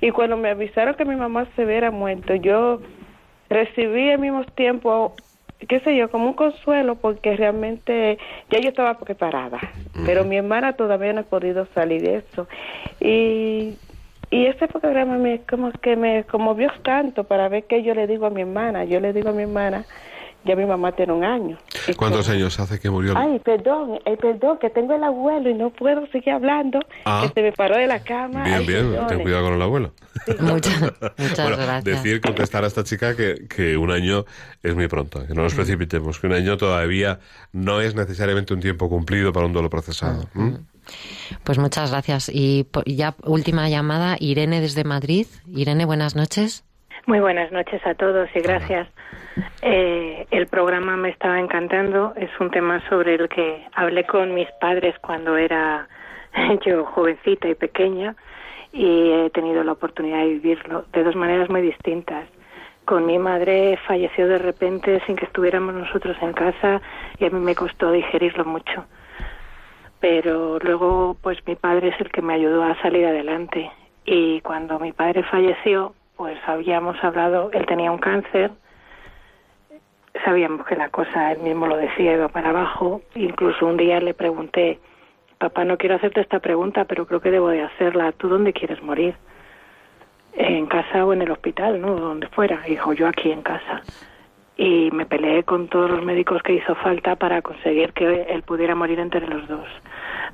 [0.00, 2.80] Y cuando me avisaron que mi mamá se hubiera muerto, yo
[3.50, 5.14] recibí al mismo tiempo,
[5.68, 8.16] qué sé yo, como un consuelo porque realmente
[8.48, 9.60] ya yo estaba preparada,
[10.06, 12.48] pero mi hermana todavía no ha podido salir de eso.
[12.98, 13.74] Y
[14.30, 18.26] y este programa me como que me conmovió tanto para ver qué yo le digo
[18.26, 18.84] a mi hermana.
[18.84, 19.84] Yo le digo a mi hermana,
[20.44, 21.58] ya mi mamá tiene un año.
[21.88, 23.14] Y ¿Cuántos años hace que murió?
[23.16, 26.80] Ay, perdón, eh, perdón, que tengo el abuelo y no puedo seguir hablando.
[27.04, 27.24] Ah.
[27.26, 28.44] Que se me paró de la cama.
[28.44, 29.08] Bien, Ay, bien, perdone.
[29.08, 29.92] ten cuidado con el abuelo.
[30.40, 30.80] Muchas,
[31.18, 31.84] muchas Bueno, gracias.
[31.84, 34.24] decir, contestar a esta chica que, que un año
[34.62, 37.18] es muy pronto, que no nos precipitemos, que un año todavía
[37.52, 40.28] no es necesariamente un tiempo cumplido para un duelo procesado.
[40.34, 40.58] ¿m?
[41.42, 42.28] Pues muchas gracias.
[42.32, 45.26] Y ya última llamada, Irene desde Madrid.
[45.46, 46.64] Irene, buenas noches.
[47.06, 48.88] Muy buenas noches a todos y gracias.
[49.60, 52.14] Eh, el programa me estaba encantando.
[52.16, 55.86] Es un tema sobre el que hablé con mis padres cuando era
[56.64, 58.16] yo jovencita y pequeña
[58.72, 62.26] y he tenido la oportunidad de vivirlo de dos maneras muy distintas.
[62.86, 66.80] Con mi madre falleció de repente sin que estuviéramos nosotros en casa
[67.18, 68.86] y a mí me costó digerirlo mucho.
[70.00, 73.70] Pero luego, pues mi padre es el que me ayudó a salir adelante.
[74.06, 78.50] Y cuando mi padre falleció, pues habíamos hablado, él tenía un cáncer,
[80.24, 83.02] sabíamos que la cosa, él mismo lo decía, iba para abajo.
[83.14, 84.78] Incluso un día le pregunté,
[85.38, 88.12] papá, no quiero hacerte esta pregunta, pero creo que debo de hacerla.
[88.12, 89.14] ¿Tú dónde quieres morir?
[90.34, 91.94] En casa o en el hospital, ¿no?
[91.96, 92.60] Donde fuera.
[92.66, 93.82] Dijo, yo aquí en casa.
[94.56, 98.74] Y me peleé con todos los médicos que hizo falta para conseguir que él pudiera
[98.74, 99.66] morir entre los dos.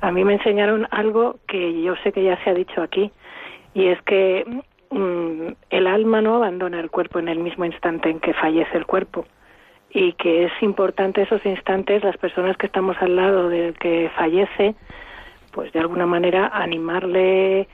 [0.01, 3.11] A mí me enseñaron algo que yo sé que ya se ha dicho aquí,
[3.73, 4.45] y es que
[4.91, 8.85] mm, el alma no abandona el cuerpo en el mismo instante en que fallece el
[8.85, 9.25] cuerpo.
[9.89, 14.75] Y que es importante esos instantes las personas que estamos al lado del que fallece
[15.51, 17.67] pues de alguna manera animarle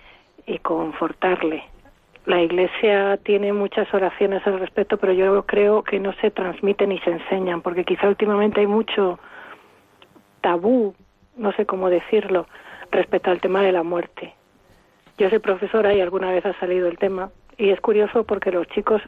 [0.47, 1.63] y confortarle.
[2.25, 6.99] La iglesia tiene muchas oraciones al respecto pero yo creo que no se transmiten ni
[6.99, 9.19] se enseñan porque quizá últimamente hay mucho
[10.41, 10.95] tabú
[11.35, 12.47] no sé cómo decirlo
[12.91, 14.33] respecto al tema de la muerte
[15.17, 18.67] yo soy profesora y alguna vez ha salido el tema y es curioso porque los
[18.67, 19.01] chicos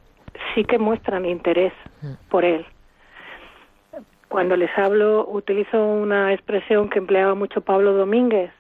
[0.55, 1.74] sí que muestran interés
[2.30, 2.66] por él.
[4.28, 8.51] Cuando les hablo utilizo una expresión que empleaba mucho Pablo Domínguez,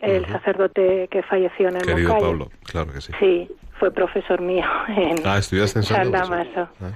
[0.00, 2.26] el sacerdote que falleció en el Querido Moncayo.
[2.30, 3.12] Pablo, claro que sí.
[3.20, 6.68] Sí, fue profesor mío en Ah, estudiaste en San Damaso.
[6.80, 6.92] Ah,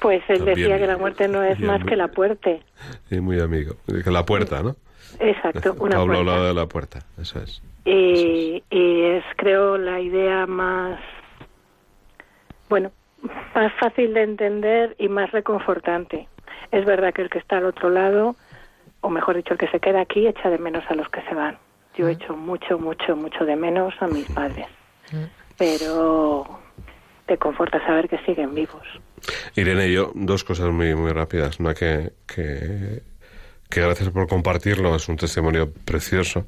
[0.00, 0.56] Pues él También.
[0.56, 2.50] decía que la muerte no es más muy- que la puerta.
[3.08, 3.74] sí, muy amigo.
[4.04, 4.74] Que la puerta, ¿no?
[5.20, 6.18] Exacto, una Pablo puerta.
[6.18, 7.62] hablaba de la puerta, eso es.
[7.84, 10.98] y, y es creo la idea más
[12.68, 12.90] bueno
[13.54, 16.28] más fácil de entender y más reconfortante.
[16.70, 18.36] Es verdad que el que está al otro lado
[19.00, 21.34] o mejor dicho el que se queda aquí echa de menos a los que se
[21.34, 21.58] van.
[21.96, 24.66] Yo echo mucho mucho mucho de menos a mis padres.
[25.56, 26.46] Pero
[27.26, 28.86] te conforta saber que siguen vivos.
[29.56, 31.58] Irene, yo dos cosas muy muy rápidas.
[31.58, 33.02] Una que, que,
[33.68, 36.46] que gracias por compartirlo, es un testimonio precioso.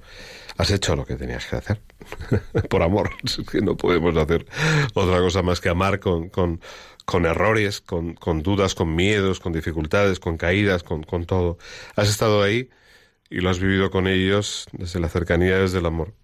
[0.57, 1.81] Has hecho lo que tenías que hacer,
[2.69, 3.11] por amor.
[3.51, 4.47] Que no podemos hacer
[4.95, 6.61] otra cosa más que amar con, con,
[7.05, 11.59] con errores, con, con dudas, con miedos, con dificultades, con caídas, con, con todo.
[11.97, 12.71] Has estado ahí
[13.29, 16.15] y lo has vivido con ellos desde la cercanía, desde el amor.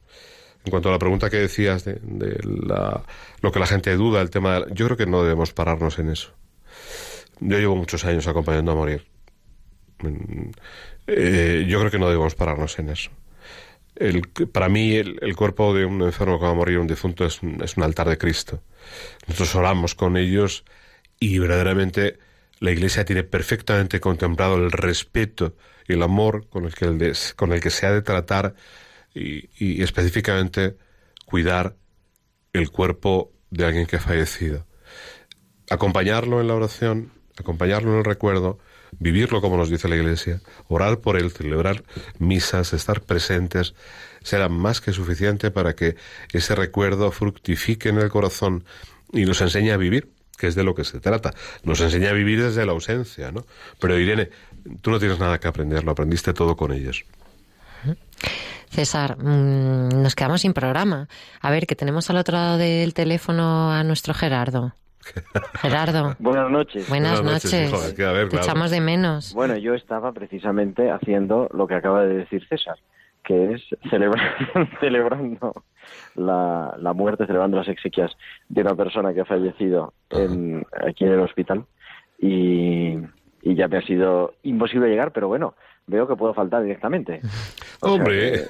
[0.65, 3.05] En cuanto a la pregunta que decías de, de la,
[3.41, 6.33] lo que la gente duda, el tema, yo creo que no debemos pararnos en eso.
[7.39, 9.16] Yo llevo muchos años acompañando a morir
[11.07, 13.11] eh, yo creo que no debemos pararnos en eso.
[14.53, 17.63] Para mí, el, cuerpo de un enfermo que va a morir, un difunto, es, un-
[17.63, 18.63] es un altar de Cristo.
[19.27, 20.65] Nosotros oramos con ellos
[21.19, 22.19] y verdaderamente
[22.61, 25.57] la Iglesia tiene perfectamente contemplado el respeto
[25.89, 28.55] y el amor con el que, con el que se ha de tratar
[29.15, 30.77] y específicamente
[31.25, 31.77] cuidar
[32.53, 34.67] el cuerpo de alguien que ha fallecido.
[35.71, 38.59] Acompañarlo en la oración, acompañarlo en el recuerdo,
[38.99, 41.83] vivirlo como nos dice la Iglesia, orar por él, celebrar
[42.19, 43.75] misas, estar presentes,
[44.23, 45.97] será más que suficiente para que
[46.33, 48.65] ese recuerdo fructifique en el corazón
[49.13, 51.35] y nos enseñe a vivir, que es de lo que se trata.
[51.63, 53.47] Nos enseña a vivir desde la ausencia, ¿no?
[53.81, 54.31] Pero Irene,
[54.81, 57.05] tú no tienes nada que aprender, lo aprendiste todo con ellos.
[58.71, 61.09] César, mm, nos quedamos sin programa.
[61.41, 64.75] A ver, que tenemos al otro lado del teléfono a nuestro Gerardo.
[65.61, 66.15] Gerardo.
[66.19, 66.89] Buenas noches.
[66.89, 67.95] Buenas, noches.
[67.97, 69.33] Te echamos de menos.
[69.35, 72.77] Bueno, yo estaba precisamente haciendo lo que acaba de decir César,
[73.25, 74.35] que es celebra-
[74.81, 75.53] celebrando
[76.15, 78.13] la, la muerte, celebrando las exequias
[78.49, 81.65] de una persona que ha fallecido en, aquí en el hospital
[82.19, 82.97] y,
[83.43, 85.55] y ya me ha sido imposible llegar, pero bueno,
[85.87, 87.21] veo que puedo faltar directamente.
[87.83, 88.47] O Hombre,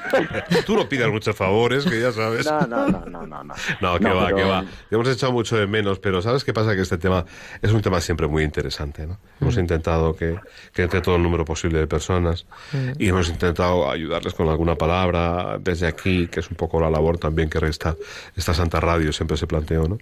[0.66, 2.46] tú no pidas muchos favores, que ya sabes.
[2.46, 3.44] No, no, no, no, no.
[3.44, 4.64] No, No, que No, va, pero- que va.
[4.90, 6.74] Hemos echado mucho de menos, pero ¿sabes qué pasa?
[6.74, 7.26] Que este tema
[7.60, 9.18] es un tema siempre muy interesante, ¿no?
[9.38, 10.38] Hemos intentado que,
[10.72, 12.46] que entre todo el número posible de personas
[12.98, 17.18] y hemos intentado ayudarles con alguna palabra desde aquí, que es un poco la labor
[17.18, 17.94] también que esta,
[18.34, 19.98] esta Santa Radio siempre se planteó, ¿no?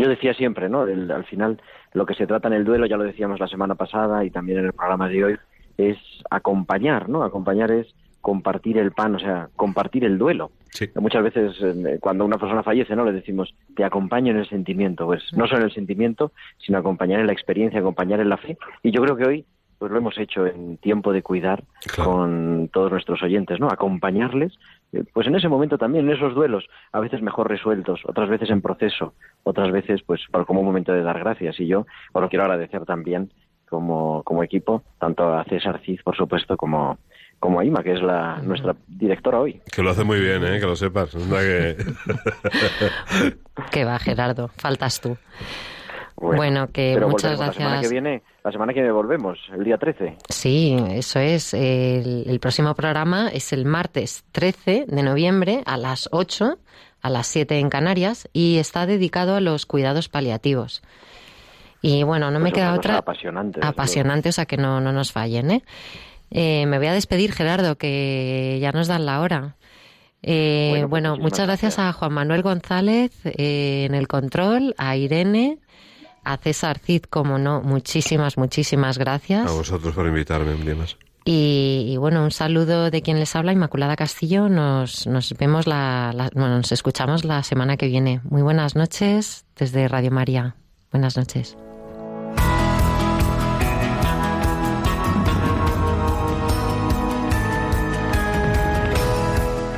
[0.00, 0.84] Yo decía siempre, ¿no?
[0.84, 1.60] El- al final,
[1.92, 4.58] lo que se trata en el duelo, ya lo decíamos la semana pasada y también
[4.58, 5.38] en el programa de hoy,
[5.90, 5.98] es
[6.30, 7.22] acompañar, ¿no?
[7.22, 7.86] Acompañar es
[8.20, 10.52] compartir el pan, o sea, compartir el duelo.
[10.94, 13.04] Muchas veces eh, cuando una persona fallece, ¿no?
[13.04, 17.18] Le decimos, te acompaño en el sentimiento, pues no solo en el sentimiento, sino acompañar
[17.20, 18.56] en la experiencia, acompañar en la fe.
[18.82, 19.44] Y yo creo que hoy,
[19.78, 21.64] pues lo hemos hecho en tiempo de cuidar
[22.04, 23.66] con todos nuestros oyentes, ¿no?
[23.68, 24.52] Acompañarles,
[24.92, 28.50] eh, pues en ese momento también, en esos duelos, a veces mejor resueltos, otras veces
[28.50, 31.58] en proceso, otras veces, pues, por- como un momento de dar gracias.
[31.58, 33.32] Y yo os lo quiero agradecer también
[33.72, 36.98] como, como equipo, tanto a César Cid, por supuesto, como,
[37.40, 39.62] como a Ima, que es la, nuestra directora hoy.
[39.74, 40.60] Que lo hace muy bien, ¿eh?
[40.60, 41.10] Que lo sepas.
[41.10, 41.76] Que...
[43.70, 45.16] Que va, Gerardo, faltas tú.
[46.16, 47.90] Bueno, que pero muchas volveremos La semana que gracias.
[47.92, 50.16] viene, la semana que viene volvemos, el día 13.
[50.28, 51.54] Sí, eso es.
[51.54, 56.58] El, el próximo programa es el martes 13 de noviembre a las 8,
[57.00, 60.82] a las 7 en Canarias, y está dedicado a los cuidados paliativos.
[61.82, 62.98] Y bueno, no me queda otra.
[62.98, 63.58] apasionante.
[63.58, 65.64] desde Apasionante, o sea que no, no nos fallen, ¿eh?
[66.30, 69.56] Eh, me voy a despedir, Gerardo, que ya nos dan la hora.
[70.22, 75.58] Eh, Bueno, muchas gracias a Juan Manuel González eh, en el control, a Irene,
[76.24, 79.46] a César Cid, como no, muchísimas, muchísimas gracias.
[79.46, 80.96] A vosotros por invitarme, Dimas.
[81.24, 84.48] Y, y bueno, un saludo de quien les habla, Inmaculada Castillo.
[84.48, 88.20] Nos, nos vemos la, la- bueno, nos escuchamos la semana que viene.
[88.24, 90.54] Muy buenas noches desde Radio María.
[90.92, 91.56] Buenas noches.